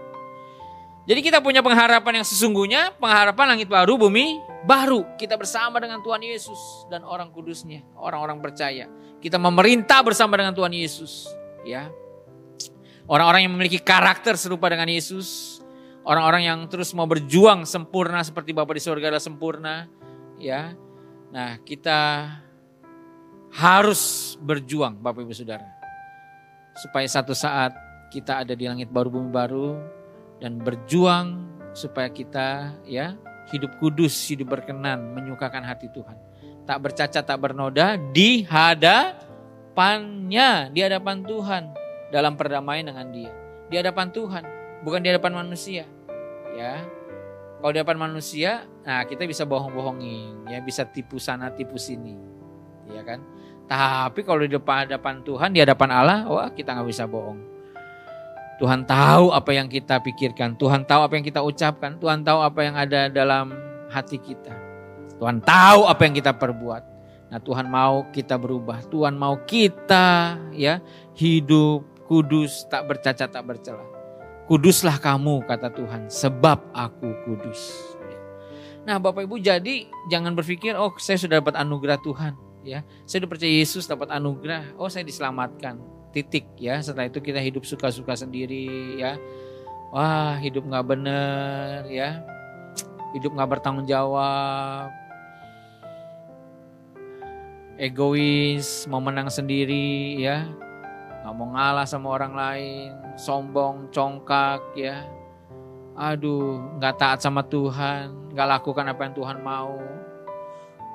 Jadi 1.10 1.26
kita 1.26 1.42
punya 1.42 1.66
pengharapan 1.66 2.22
yang 2.22 2.28
sesungguhnya, 2.28 2.94
pengharapan 3.02 3.58
langit 3.58 3.66
baru, 3.66 3.98
bumi 3.98 4.38
baru. 4.70 5.08
Kita 5.18 5.42
bersama 5.42 5.82
dengan 5.82 6.06
Tuhan 6.06 6.22
Yesus 6.22 6.86
dan 6.86 7.02
orang 7.02 7.34
kudusnya, 7.34 7.82
orang-orang 7.98 8.38
percaya. 8.38 8.86
Kita 9.18 9.42
memerintah 9.42 10.06
bersama 10.06 10.38
dengan 10.38 10.54
Tuhan 10.54 10.70
Yesus, 10.70 11.26
ya. 11.66 11.90
Orang-orang 13.10 13.50
yang 13.50 13.58
memiliki 13.58 13.82
karakter 13.82 14.38
serupa 14.38 14.70
dengan 14.70 14.86
Yesus, 14.86 15.58
orang-orang 16.06 16.46
yang 16.46 16.60
terus 16.70 16.94
mau 16.94 17.10
berjuang 17.10 17.66
sempurna 17.66 18.22
seperti 18.22 18.54
Bapa 18.54 18.78
di 18.78 18.84
surga 18.86 19.10
adalah 19.10 19.24
sempurna, 19.24 19.90
ya. 20.38 20.78
Nah, 21.34 21.58
kita 21.66 22.30
harus 23.50 24.38
berjuang 24.38 25.02
Bapak 25.02 25.26
Ibu 25.26 25.34
Saudara. 25.34 25.79
Supaya 26.80 27.06
satu 27.06 27.36
saat 27.36 27.76
kita 28.08 28.48
ada 28.48 28.56
di 28.56 28.66
langit 28.66 28.88
baru 28.88 29.12
bumi 29.12 29.30
baru 29.30 29.76
dan 30.40 30.58
berjuang 30.64 31.46
supaya 31.76 32.08
kita 32.08 32.80
ya 32.88 33.20
hidup 33.52 33.76
kudus, 33.84 34.16
hidup 34.32 34.56
berkenan, 34.56 35.12
menyukakan 35.12 35.62
hati 35.68 35.92
Tuhan 35.92 36.30
tak 36.70 36.86
bercacat, 36.86 37.26
tak 37.26 37.42
bernoda 37.42 37.98
di 38.14 38.46
hadapannya, 38.46 39.10
di 40.70 40.86
hadapan 40.86 41.26
Tuhan 41.26 41.74
dalam 42.14 42.38
perdamaian 42.38 42.94
dengan 42.94 43.10
Dia. 43.10 43.34
Di 43.74 43.82
hadapan 43.82 44.14
Tuhan, 44.14 44.46
bukan 44.86 45.02
di 45.02 45.10
hadapan 45.10 45.34
manusia. 45.34 45.90
Ya. 46.54 46.86
Kalau 47.58 47.74
di 47.74 47.82
hadapan 47.82 47.98
manusia, 48.14 48.70
nah 48.86 49.02
kita 49.02 49.26
bisa 49.26 49.50
bohong-bohongin, 49.50 50.46
ya 50.46 50.62
bisa 50.62 50.86
tipu 50.86 51.18
sana, 51.18 51.50
tipu 51.50 51.82
sini. 51.82 52.14
Ya 52.94 53.02
kan? 53.02 53.26
Tapi 53.70 54.26
kalau 54.26 54.42
di 54.42 54.50
depan 54.50 54.90
hadapan 54.90 55.22
Tuhan, 55.22 55.54
di 55.54 55.62
hadapan 55.62 55.90
Allah, 55.94 56.20
wah 56.26 56.50
kita 56.50 56.74
nggak 56.74 56.90
bisa 56.90 57.06
bohong. 57.06 57.38
Tuhan 58.58 58.82
tahu 58.84 59.30
apa 59.30 59.54
yang 59.54 59.70
kita 59.70 60.02
pikirkan, 60.02 60.58
Tuhan 60.58 60.90
tahu 60.90 61.06
apa 61.06 61.14
yang 61.14 61.24
kita 61.24 61.46
ucapkan, 61.46 61.96
Tuhan 62.02 62.26
tahu 62.26 62.42
apa 62.42 62.60
yang 62.66 62.76
ada 62.76 63.14
dalam 63.14 63.54
hati 63.94 64.18
kita. 64.18 64.52
Tuhan 65.22 65.46
tahu 65.46 65.86
apa 65.86 66.02
yang 66.02 66.18
kita 66.18 66.34
perbuat. 66.34 66.84
Nah, 67.30 67.38
Tuhan 67.38 67.70
mau 67.70 68.10
kita 68.10 68.42
berubah. 68.42 68.82
Tuhan 68.90 69.14
mau 69.14 69.38
kita 69.46 70.42
ya 70.50 70.82
hidup 71.14 71.86
kudus, 72.10 72.66
tak 72.74 72.90
bercacat, 72.90 73.30
tak 73.30 73.46
bercela. 73.46 73.86
Kuduslah 74.50 74.98
kamu 74.98 75.46
kata 75.46 75.70
Tuhan, 75.70 76.10
sebab 76.10 76.74
aku 76.74 77.14
kudus. 77.22 77.94
Nah, 78.82 78.98
Bapak 78.98 79.30
Ibu 79.30 79.38
jadi 79.38 79.86
jangan 80.10 80.34
berpikir 80.34 80.74
oh 80.74 80.90
saya 80.98 81.22
sudah 81.22 81.38
dapat 81.38 81.54
anugerah 81.54 82.02
Tuhan 82.02 82.49
ya. 82.64 82.86
Saya 83.04 83.24
sudah 83.24 83.32
percaya 83.32 83.54
Yesus 83.54 83.86
dapat 83.90 84.12
anugerah, 84.14 84.76
oh 84.80 84.92
saya 84.92 85.06
diselamatkan. 85.06 85.80
Titik 86.10 86.50
ya. 86.58 86.82
Setelah 86.82 87.08
itu 87.08 87.22
kita 87.22 87.38
hidup 87.38 87.64
suka-suka 87.64 88.18
sendiri 88.18 88.98
ya. 88.98 89.16
Wah, 89.94 90.38
hidup 90.42 90.66
nggak 90.66 90.86
bener 90.86 91.86
ya. 91.90 92.22
Hidup 93.10 93.34
nggak 93.34 93.58
bertanggung 93.58 93.90
jawab, 93.90 94.94
egois, 97.80 98.86
mau 98.86 99.02
menang 99.02 99.32
sendiri 99.32 100.20
ya, 100.20 100.46
nggak 101.24 101.34
mau 101.34 101.48
ngalah 101.56 101.88
sama 101.88 102.12
orang 102.12 102.38
lain, 102.38 102.92
sombong, 103.16 103.88
congkak 103.90 104.62
ya, 104.76 105.08
aduh 105.98 106.60
nggak 106.78 107.00
taat 107.00 107.20
sama 107.24 107.42
Tuhan, 107.48 108.36
nggak 108.36 108.50
lakukan 108.62 108.86
apa 108.94 109.02
yang 109.08 109.16
Tuhan 109.16 109.40
mau, 109.40 109.80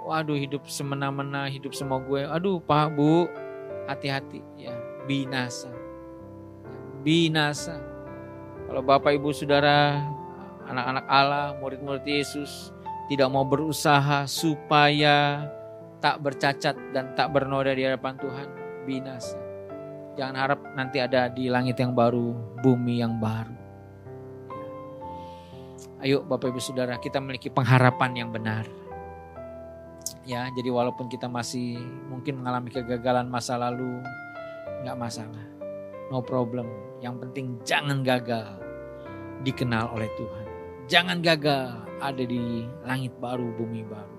waduh 0.04 0.36
hidup 0.36 0.68
semena-mena, 0.68 1.48
hidup 1.48 1.72
semua 1.72 1.96
gue, 2.04 2.28
aduh 2.28 2.60
pak 2.60 2.92
bu, 2.92 3.24
hati-hati 3.88 4.44
ya, 4.60 4.76
binasa, 5.08 5.72
binasa. 7.00 7.80
Kalau 8.68 8.84
bapak 8.84 9.16
ibu 9.16 9.32
saudara, 9.32 10.04
anak-anak 10.68 11.06
Allah, 11.08 11.56
murid-murid 11.56 12.04
Yesus 12.04 12.68
tidak 13.08 13.32
mau 13.32 13.48
berusaha 13.48 14.28
supaya 14.28 15.48
tak 16.04 16.20
bercacat 16.20 16.76
dan 16.92 17.16
tak 17.16 17.32
bernoda 17.32 17.72
di 17.72 17.88
hadapan 17.88 18.20
Tuhan, 18.20 18.48
binasa. 18.84 19.40
Jangan 20.14 20.36
harap 20.36 20.60
nanti 20.76 21.00
ada 21.00 21.32
di 21.32 21.48
langit 21.48 21.80
yang 21.80 21.96
baru, 21.96 22.36
bumi 22.60 23.00
yang 23.00 23.16
baru. 23.18 23.56
Ayo 26.04 26.20
Bapak 26.20 26.52
Ibu 26.52 26.60
Saudara, 26.60 27.00
kita 27.00 27.16
memiliki 27.16 27.48
pengharapan 27.48 28.12
yang 28.12 28.28
benar. 28.28 28.83
Ya, 30.24 30.48
jadi 30.56 30.72
walaupun 30.72 31.12
kita 31.12 31.28
masih 31.28 31.76
mungkin 32.08 32.40
mengalami 32.40 32.72
kegagalan 32.72 33.28
masa 33.28 33.60
lalu, 33.60 34.00
nggak 34.80 34.96
masalah. 34.96 35.44
No 36.08 36.24
problem. 36.24 36.64
Yang 37.04 37.28
penting 37.28 37.46
jangan 37.60 38.00
gagal 38.00 38.56
dikenal 39.44 39.92
oleh 39.92 40.08
Tuhan. 40.16 40.44
Jangan 40.88 41.20
gagal 41.20 41.76
ada 42.00 42.24
di 42.24 42.64
langit 42.88 43.12
baru, 43.20 43.52
bumi 43.52 43.84
baru. 43.84 44.16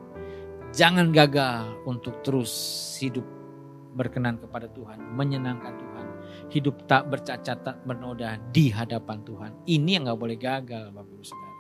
Jangan 0.73 1.09
gagal 1.09 1.73
untuk 1.89 2.21
terus 2.21 2.53
hidup 3.01 3.25
berkenan 3.95 4.37
kepada 4.37 4.69
Tuhan, 4.69 5.01
menyenangkan 5.15 5.73
Tuhan. 5.73 6.05
Hidup 6.51 6.85
tak 6.85 7.09
bercacat, 7.09 7.63
tak 7.65 7.77
bernoda 7.87 8.37
di 8.53 8.69
hadapan 8.69 9.23
Tuhan. 9.25 9.51
Ini 9.65 9.89
yang 9.97 10.03
nggak 10.05 10.19
boleh 10.19 10.37
gagal, 10.37 10.93
Bapak 10.93 11.09
Ibu 11.15 11.25
Saudara. 11.25 11.54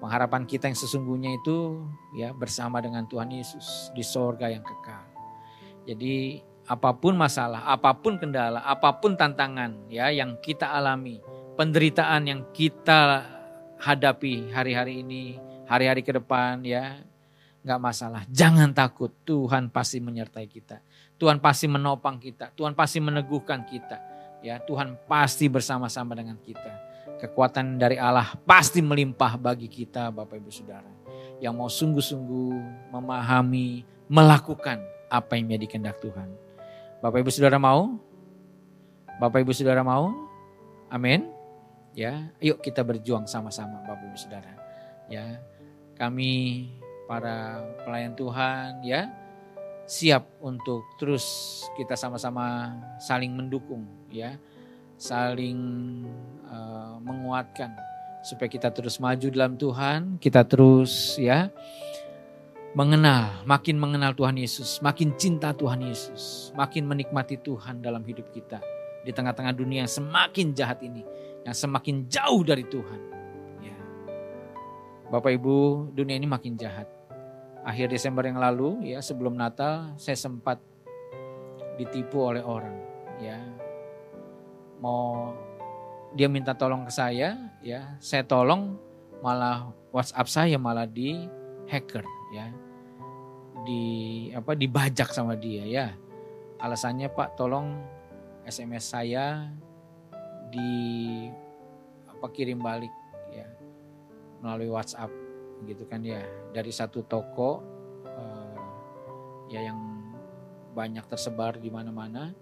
Pengharapan 0.00 0.48
kita 0.48 0.64
yang 0.64 0.78
sesungguhnya 0.80 1.36
itu 1.36 1.84
ya 2.16 2.32
bersama 2.32 2.80
dengan 2.80 3.04
Tuhan 3.04 3.28
Yesus 3.28 3.92
di 3.92 4.00
sorga 4.00 4.48
yang 4.48 4.64
kekal. 4.64 5.04
Jadi 5.84 6.40
apa 6.64 6.96
pun 6.96 7.20
masalah, 7.20 7.68
apa 7.68 7.92
pun 7.92 8.16
kendala, 8.16 8.64
apa 8.64 8.96
pun 8.96 9.12
tantangan 9.12 9.92
ya 9.92 10.08
yang 10.08 10.40
kita 10.40 10.72
alami, 10.72 11.20
penderitaan 11.60 12.24
yang 12.24 12.40
kita 12.56 13.28
hadapi 13.76 14.48
hari-hari 14.56 15.04
ini, 15.04 15.36
hari-hari 15.68 16.00
ke 16.00 16.16
depan 16.16 16.64
ya, 16.64 16.96
nggak 17.60 17.80
masalah. 17.84 18.24
Jangan 18.32 18.72
takut, 18.72 19.12
Tuhan 19.28 19.68
pasti 19.68 20.00
menyertai 20.00 20.48
kita. 20.48 20.80
Tuhan 21.20 21.44
pasti 21.44 21.68
menopang 21.68 22.16
kita, 22.16 22.56
Tuhan 22.56 22.72
pasti 22.72 23.04
meneguhkan 23.04 23.68
kita. 23.68 24.00
Ya, 24.40 24.56
Tuhan 24.64 24.96
pasti 25.04 25.52
bersama-sama 25.52 26.16
dengan 26.16 26.40
kita 26.40 26.89
Kekuatan 27.20 27.76
dari 27.76 28.00
Allah 28.00 28.32
pasti 28.48 28.80
melimpah 28.80 29.36
bagi 29.36 29.68
kita 29.68 30.08
Bapak 30.08 30.40
Ibu 30.40 30.48
Saudara. 30.48 30.88
Yang 31.36 31.54
mau 31.56 31.68
sungguh-sungguh 31.68 32.52
memahami, 32.92 33.84
melakukan 34.08 34.80
apa 35.12 35.36
yang 35.36 35.52
menjadi 35.52 35.66
kehendak 35.76 36.00
Tuhan. 36.00 36.32
Bapak 37.04 37.20
Ibu 37.20 37.28
Saudara 37.28 37.60
mau? 37.60 38.00
Bapak 39.20 39.44
Ibu 39.44 39.52
Saudara 39.52 39.84
mau? 39.84 40.16
Amin. 40.88 41.28
Ya, 41.92 42.32
yuk 42.40 42.64
kita 42.64 42.80
berjuang 42.80 43.28
sama-sama 43.28 43.84
Bapak 43.84 44.08
Ibu 44.08 44.16
Saudara. 44.16 44.52
Ya, 45.12 45.44
kami 46.00 46.64
para 47.04 47.66
pelayan 47.84 48.16
Tuhan 48.16 48.80
ya 48.86 49.10
siap 49.90 50.22
untuk 50.38 50.86
terus 51.02 51.26
kita 51.74 51.98
sama-sama 51.98 52.70
saling 53.02 53.34
mendukung 53.34 53.82
ya 54.06 54.38
saling 55.00 55.58
uh, 56.44 57.00
menguatkan 57.00 57.72
supaya 58.20 58.52
kita 58.52 58.68
terus 58.68 59.00
maju 59.00 59.26
dalam 59.32 59.56
Tuhan, 59.56 60.20
kita 60.20 60.44
terus 60.44 61.16
ya 61.16 61.48
mengenal, 62.76 63.40
makin 63.48 63.80
mengenal 63.80 64.12
Tuhan 64.12 64.36
Yesus, 64.36 64.84
makin 64.84 65.16
cinta 65.16 65.56
Tuhan 65.56 65.80
Yesus, 65.80 66.52
makin 66.52 66.84
menikmati 66.84 67.40
Tuhan 67.40 67.80
dalam 67.80 68.04
hidup 68.04 68.28
kita 68.28 68.60
di 69.00 69.10
tengah-tengah 69.10 69.56
dunia 69.56 69.88
yang 69.88 69.90
semakin 69.90 70.52
jahat 70.52 70.84
ini, 70.84 71.00
yang 71.48 71.56
semakin 71.56 72.04
jauh 72.04 72.44
dari 72.44 72.68
Tuhan. 72.68 73.00
Ya. 73.64 73.78
Bapak 75.08 75.32
Ibu, 75.32 75.90
dunia 75.96 76.20
ini 76.20 76.28
makin 76.28 76.60
jahat. 76.60 76.86
Akhir 77.64 77.88
Desember 77.88 78.28
yang 78.28 78.36
lalu 78.36 78.92
ya 78.92 79.00
sebelum 79.00 79.32
Natal 79.32 79.96
saya 79.96 80.16
sempat 80.16 80.60
ditipu 81.80 82.20
oleh 82.20 82.44
orang 82.44 82.72
ya 83.20 83.36
mau 84.80 85.32
dia 86.16 86.26
minta 86.26 86.56
tolong 86.56 86.88
ke 86.88 86.92
saya, 86.92 87.38
ya 87.62 87.94
saya 88.02 88.26
tolong 88.26 88.74
malah 89.22 89.70
WhatsApp 89.94 90.28
saya 90.28 90.56
malah 90.58 90.88
di 90.88 91.28
hacker, 91.70 92.02
ya 92.34 92.50
di 93.62 93.82
apa 94.32 94.56
dibajak 94.56 95.12
sama 95.12 95.36
dia 95.38 95.62
ya. 95.68 95.86
Alasannya 96.60 97.08
Pak 97.12 97.40
tolong 97.40 97.76
SMS 98.44 98.92
saya 98.92 99.48
di 100.50 100.72
apa 102.10 102.26
kirim 102.34 102.60
balik 102.60 102.92
ya 103.32 103.46
melalui 104.42 104.68
WhatsApp 104.68 105.08
gitu 105.64 105.86
kan 105.86 106.02
ya 106.04 106.20
dari 106.52 106.72
satu 106.72 107.04
toko 107.06 107.62
uh, 108.04 108.58
ya 109.48 109.64
yang 109.64 109.78
banyak 110.74 111.04
tersebar 111.06 111.56
di 111.56 111.68
mana-mana 111.68 112.34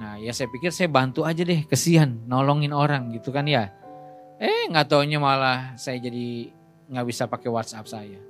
Nah 0.00 0.16
ya 0.16 0.32
saya 0.32 0.48
pikir 0.48 0.72
saya 0.72 0.88
bantu 0.88 1.28
aja 1.28 1.44
deh, 1.44 1.68
kesian 1.68 2.24
nolongin 2.24 2.72
orang 2.72 3.12
gitu 3.12 3.28
kan 3.28 3.44
ya. 3.44 3.68
Eh 4.40 4.66
nggak 4.72 4.88
taunya 4.88 5.20
malah 5.20 5.76
saya 5.76 6.00
jadi 6.00 6.48
nggak 6.88 7.06
bisa 7.06 7.28
pakai 7.28 7.52
WhatsApp 7.52 7.84
saya. 7.84 8.20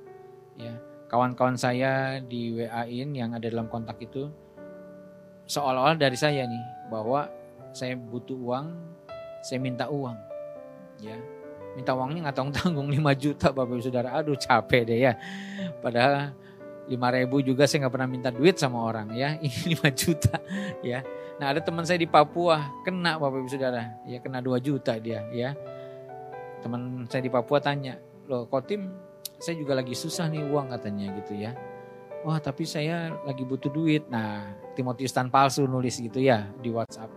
Ya 0.59 0.75
kawan-kawan 1.11 1.59
saya 1.59 2.23
di 2.23 2.55
WA-in 2.55 3.11
yang 3.11 3.35
ada 3.35 3.47
dalam 3.51 3.67
kontak 3.67 3.99
itu 3.99 4.31
seolah-olah 5.43 5.99
dari 5.99 6.15
saya 6.15 6.47
nih 6.47 6.63
bahwa 6.87 7.27
saya 7.75 7.99
butuh 7.99 8.39
uang, 8.39 8.71
saya 9.43 9.59
minta 9.59 9.91
uang. 9.91 10.15
Ya, 11.03 11.19
minta 11.75 11.91
uangnya 11.91 12.31
nggak 12.31 12.35
tanggung 12.39 12.55
tanggung 12.55 12.87
5 12.87 13.11
juta 13.19 13.51
Bapak 13.51 13.75
Ibu 13.75 13.83
Saudara. 13.83 14.15
Aduh 14.15 14.39
capek 14.39 14.87
deh 14.87 14.99
ya. 15.03 15.19
Padahal 15.83 16.31
5 16.91 16.99
ribu 16.99 17.39
juga 17.39 17.63
saya 17.63 17.87
nggak 17.87 17.93
pernah 17.95 18.09
minta 18.11 18.29
duit 18.29 18.59
sama 18.59 18.83
orang 18.83 19.15
ya. 19.15 19.39
Ini 19.45 19.79
5 19.79 20.01
juta 20.03 20.35
ya. 20.83 20.99
Nah 21.39 21.45
ada 21.55 21.63
teman 21.63 21.87
saya 21.87 21.97
di 22.03 22.09
Papua 22.11 22.83
kena 22.83 23.15
Bapak 23.15 23.39
Ibu 23.39 23.49
Saudara, 23.49 23.95
ya 24.03 24.19
kena 24.19 24.43
2 24.43 24.59
juta 24.59 24.99
dia 24.99 25.23
ya. 25.31 25.55
Teman 26.59 27.07
saya 27.07 27.23
di 27.23 27.31
Papua 27.31 27.63
tanya, 27.63 27.97
loh 28.27 28.45
Kotim 28.45 28.91
saya 29.41 29.57
juga 29.57 29.73
lagi 29.73 29.97
susah 29.97 30.29
nih 30.29 30.45
uang 30.45 30.69
katanya 30.69 31.09
gitu 31.17 31.33
ya. 31.33 31.57
Wah 32.21 32.37
tapi 32.37 32.69
saya 32.69 33.17
lagi 33.25 33.41
butuh 33.41 33.73
duit. 33.73 34.05
Nah 34.11 34.53
Timotius 34.77 35.15
Tan 35.15 35.33
palsu 35.33 35.65
nulis 35.65 35.97
gitu 35.97 36.21
ya 36.21 36.45
di 36.61 36.69
WhatsApp. 36.69 37.09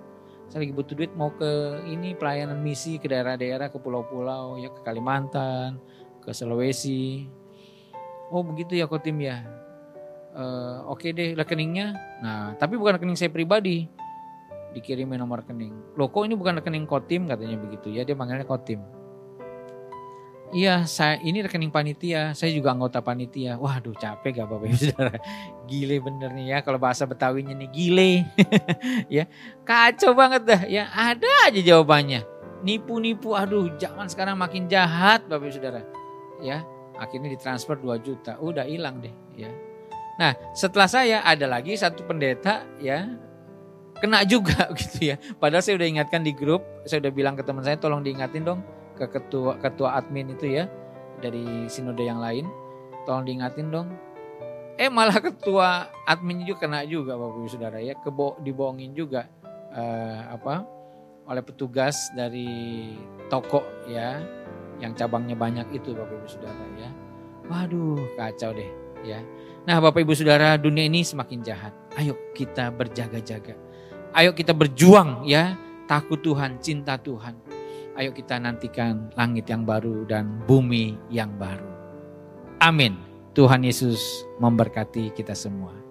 Saya 0.49 0.65
lagi 0.65 0.73
butuh 0.73 0.95
duit 0.97 1.13
mau 1.13 1.33
ke 1.35 1.85
ini 1.89 2.17
pelayanan 2.17 2.61
misi 2.65 2.97
ke 2.97 3.09
daerah-daerah, 3.09 3.69
ke 3.69 3.77
pulau-pulau, 3.77 4.57
ya 4.57 4.73
ke 4.73 4.81
Kalimantan, 4.81 5.77
ke 6.25 6.33
Sulawesi. 6.33 7.29
Oh 8.33 8.41
begitu 8.41 8.73
ya 8.73 8.89
Kotim 8.89 9.21
ya. 9.21 9.45
Uh, 10.35 10.83
Oke 10.91 11.09
okay 11.09 11.11
deh 11.15 11.31
rekeningnya. 11.39 11.95
Nah 12.19 12.59
tapi 12.59 12.75
bukan 12.75 12.99
rekening 12.99 13.15
saya 13.15 13.31
pribadi 13.31 13.87
dikirimin 14.75 15.23
nomor 15.23 15.47
rekening. 15.47 15.95
Loh 15.95 16.11
kok 16.11 16.27
ini 16.27 16.35
bukan 16.35 16.59
rekening 16.59 16.85
Kotim 16.91 17.31
katanya 17.31 17.57
begitu 17.57 17.95
ya, 17.95 18.03
dia 18.03 18.19
manggilnya 18.19 18.45
Kotim. 18.45 18.83
Iya, 20.55 20.87
saya 20.87 21.19
ini 21.19 21.43
rekening 21.43 21.75
panitia, 21.75 22.31
saya 22.31 22.55
juga 22.55 22.71
anggota 22.71 23.03
panitia. 23.03 23.59
Waduh, 23.59 23.91
capek 23.99 24.39
gak 24.39 24.47
Bapak 24.47 24.71
Ibu 24.71 24.79
Saudara? 24.79 25.19
Gile 25.67 25.99
bener 25.99 26.31
nih 26.31 26.47
ya 26.55 26.59
kalau 26.63 26.79
bahasa 26.79 27.11
Betawinya 27.11 27.59
nih 27.59 27.71
gile. 27.75 28.13
ya, 29.19 29.27
kacau 29.67 30.15
banget 30.15 30.47
dah 30.47 30.63
ya. 30.71 30.87
Ada 30.95 31.51
aja 31.51 31.59
jawabannya. 31.59 32.23
Nipu-nipu, 32.63 33.35
aduh, 33.35 33.67
zaman 33.83 34.07
sekarang 34.07 34.39
makin 34.39 34.71
jahat 34.71 35.27
Bapak 35.27 35.51
Ibu 35.51 35.55
Saudara. 35.59 35.83
Ya, 36.39 36.63
akhirnya 37.03 37.35
ditransfer 37.35 37.75
2 37.75 37.99
juta. 37.99 38.39
Udah 38.39 38.63
hilang 38.63 39.03
deh 39.03 39.15
ya. 39.35 39.51
Nah, 40.15 40.33
setelah 40.55 40.87
saya 40.87 41.27
ada 41.27 41.51
lagi 41.51 41.75
satu 41.75 42.07
pendeta 42.07 42.63
ya 42.79 43.11
kena 43.99 44.23
juga 44.27 44.71
gitu 44.79 45.15
ya. 45.15 45.17
Padahal 45.39 45.63
saya 45.63 45.75
udah 45.79 45.89
ingatkan 45.89 46.23
di 46.23 46.33
grup, 46.35 46.63
saya 46.87 47.03
udah 47.03 47.13
bilang 47.15 47.35
ke 47.35 47.43
teman 47.43 47.67
saya 47.67 47.79
tolong 47.79 48.03
diingatin 48.05 48.47
dong 48.47 48.61
ke 48.95 49.11
ketua 49.11 49.59
ketua 49.59 49.99
admin 49.99 50.39
itu 50.39 50.55
ya 50.55 50.71
dari 51.19 51.67
sinode 51.67 52.03
yang 52.07 52.23
lain, 52.23 52.47
tolong 53.09 53.27
diingatin 53.27 53.75
dong. 53.75 53.89
Eh 54.75 54.91
malah 54.91 55.19
ketua 55.23 55.91
admin 56.07 56.43
juga 56.47 56.67
kena 56.67 56.83
juga 56.87 57.15
Bapak 57.15 57.39
Ibu 57.39 57.51
Saudara 57.51 57.79
ya, 57.79 57.95
kebo 57.99 58.39
dibohongin 58.43 58.95
juga 58.95 59.31
uh, 59.71 60.35
apa 60.35 60.67
oleh 61.25 61.43
petugas 61.43 62.11
dari 62.13 62.91
toko 63.31 63.65
ya 63.89 64.21
yang 64.83 64.93
cabangnya 64.99 65.39
banyak 65.39 65.75
itu 65.75 65.95
Bapak 65.95 66.23
Ibu 66.23 66.29
Saudara 66.31 66.65
ya. 66.79 66.91
Waduh, 67.45 67.99
kacau 68.19 68.51
deh 68.55 68.84
ya. 69.05 69.21
Nah, 69.65 69.81
Bapak 69.81 70.05
Ibu 70.05 70.13
Saudara, 70.13 70.61
dunia 70.61 70.85
ini 70.85 71.01
semakin 71.05 71.41
jahat. 71.41 71.73
Ayo 71.97 72.17
kita 72.37 72.69
berjaga-jaga. 72.69 73.57
Ayo 74.13 74.37
kita 74.37 74.53
berjuang 74.53 75.25
ya, 75.25 75.57
takut 75.89 76.21
Tuhan, 76.21 76.61
cinta 76.61 77.01
Tuhan. 77.01 77.37
Ayo 77.95 78.11
kita 78.11 78.37
nantikan 78.43 79.15
langit 79.15 79.47
yang 79.49 79.63
baru 79.63 80.03
dan 80.05 80.43
bumi 80.45 80.99
yang 81.09 81.33
baru. 81.39 81.71
Amin. 82.59 82.99
Tuhan 83.35 83.67
Yesus 83.67 84.27
memberkati 84.39 85.15
kita 85.15 85.35
semua. 85.35 85.84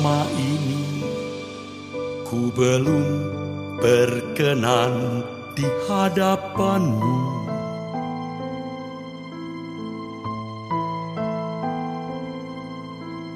Selama 0.00 0.24
ini 0.32 1.04
ku 2.24 2.48
belum 2.56 3.04
berkenan 3.84 5.20
di 5.52 5.68
hadapanmu. 5.84 7.20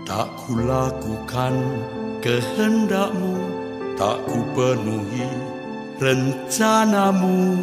Tak 0.09 0.29
ku 0.41 0.57
lakukan 0.65 1.53
kehendakmu 2.25 3.37
Tak 4.01 4.25
ku 4.25 4.41
penuhi 4.57 5.29
rencanamu 6.01 7.61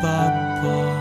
Bapa 0.00 0.99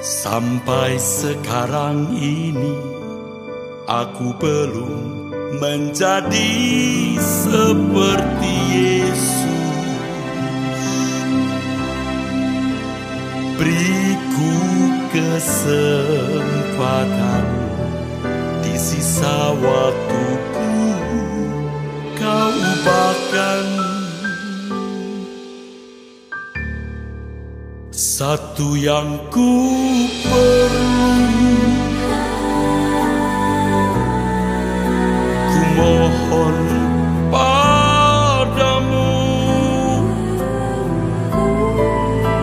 Sampai 0.00 0.96
sekarang 0.96 2.16
ini 2.16 3.00
Aku 3.90 4.30
belum 4.38 5.34
menjadi 5.58 6.54
seperti 7.18 8.54
Yesus. 8.70 9.34
Beriku 13.58 14.54
kesempatan 15.10 15.90
di 18.62 18.78
sisa 18.78 19.50
waktuku 19.58 20.70
kau 22.14 22.54
ubahkan 22.54 23.79
satu 28.20 28.76
yang 28.76 29.16
ku 29.32 29.64
perlu. 30.28 31.56
Ku 35.48 35.60
mohon 35.72 36.56
padamu. 37.32 39.16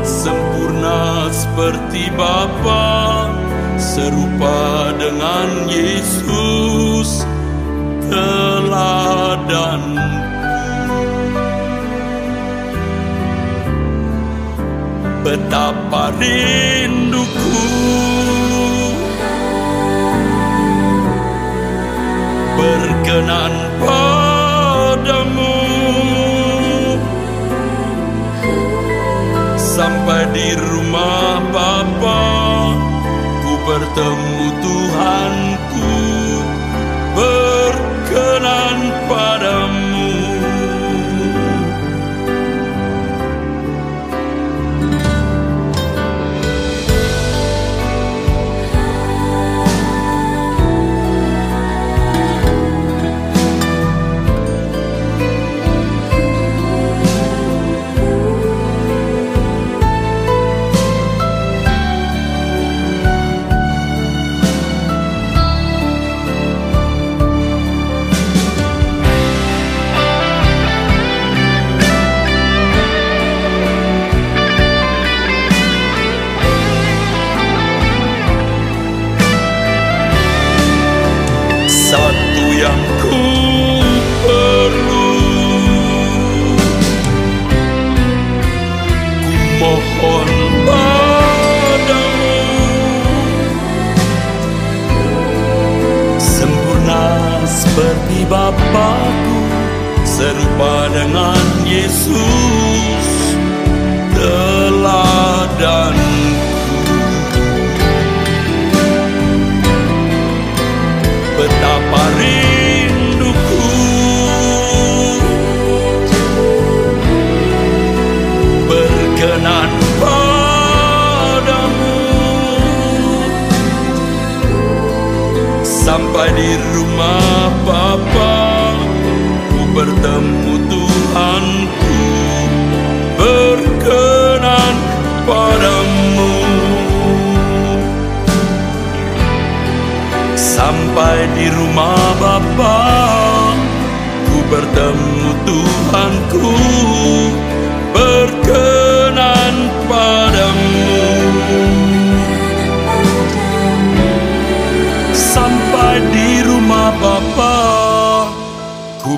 Sempurna 0.02 1.30
seperti 1.30 2.10
Bapa 2.18 3.30
serupa 3.78 4.98
dengan 4.98 5.70
Yesus. 5.70 7.22
Teladan 8.10 9.84
betapa 15.28 16.16
rinduku. 16.16 17.60
Berkenan 22.56 23.54
padamu. 23.84 25.60
Sampai 29.60 30.32
di 30.32 30.56
rumah 30.56 31.44
Bapa 31.52 32.24
ku 33.44 33.54
bertemu 33.68 34.37
Yesus 102.08 102.47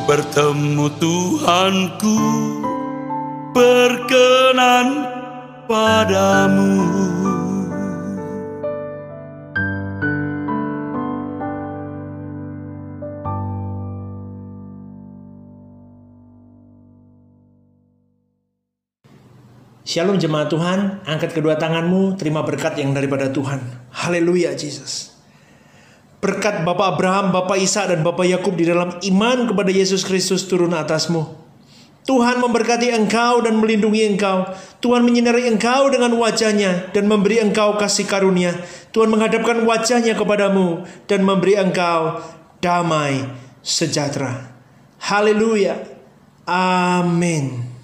bertemu 0.10 0.89
Tuhanku 0.97 2.18
Berkenan 3.53 5.05
padamu 5.70 6.82
Shalom 19.89 20.22
jemaat 20.22 20.53
Tuhan, 20.53 21.01
angkat 21.01 21.34
kedua 21.34 21.57
tanganmu, 21.57 22.14
terima 22.14 22.45
berkat 22.45 22.78
yang 22.78 22.93
daripada 22.93 23.34
Tuhan. 23.34 23.89
Haleluya 23.89 24.53
Jesus. 24.53 25.19
Berkat 26.20 26.68
Bapak 26.68 27.00
Abraham, 27.00 27.32
Bapak 27.32 27.56
Isa 27.56 27.88
dan 27.88 28.04
Bapak 28.04 28.28
Yakub 28.28 28.52
di 28.60 28.68
dalam 28.68 28.92
iman 29.00 29.38
kepada 29.48 29.72
Yesus 29.72 30.04
Kristus 30.04 30.44
turun 30.52 30.76
atasmu. 30.76 31.40
Tuhan 32.04 32.42
memberkati 32.44 32.92
engkau 32.92 33.40
dan 33.46 33.56
melindungi 33.62 34.04
engkau. 34.10 34.50
Tuhan 34.84 35.06
menyinari 35.06 35.48
engkau 35.48 35.88
dengan 35.88 36.12
wajahnya 36.18 36.92
dan 36.92 37.06
memberi 37.06 37.40
engkau 37.40 37.78
kasih 37.80 38.04
karunia. 38.10 38.52
Tuhan 38.90 39.08
menghadapkan 39.14 39.64
wajahnya 39.64 40.18
kepadamu 40.18 40.84
dan 41.06 41.22
memberi 41.22 41.56
engkau 41.56 42.20
damai 42.60 43.30
sejahtera. 43.62 44.52
Haleluya. 45.00 45.80
Amin. 46.50 47.79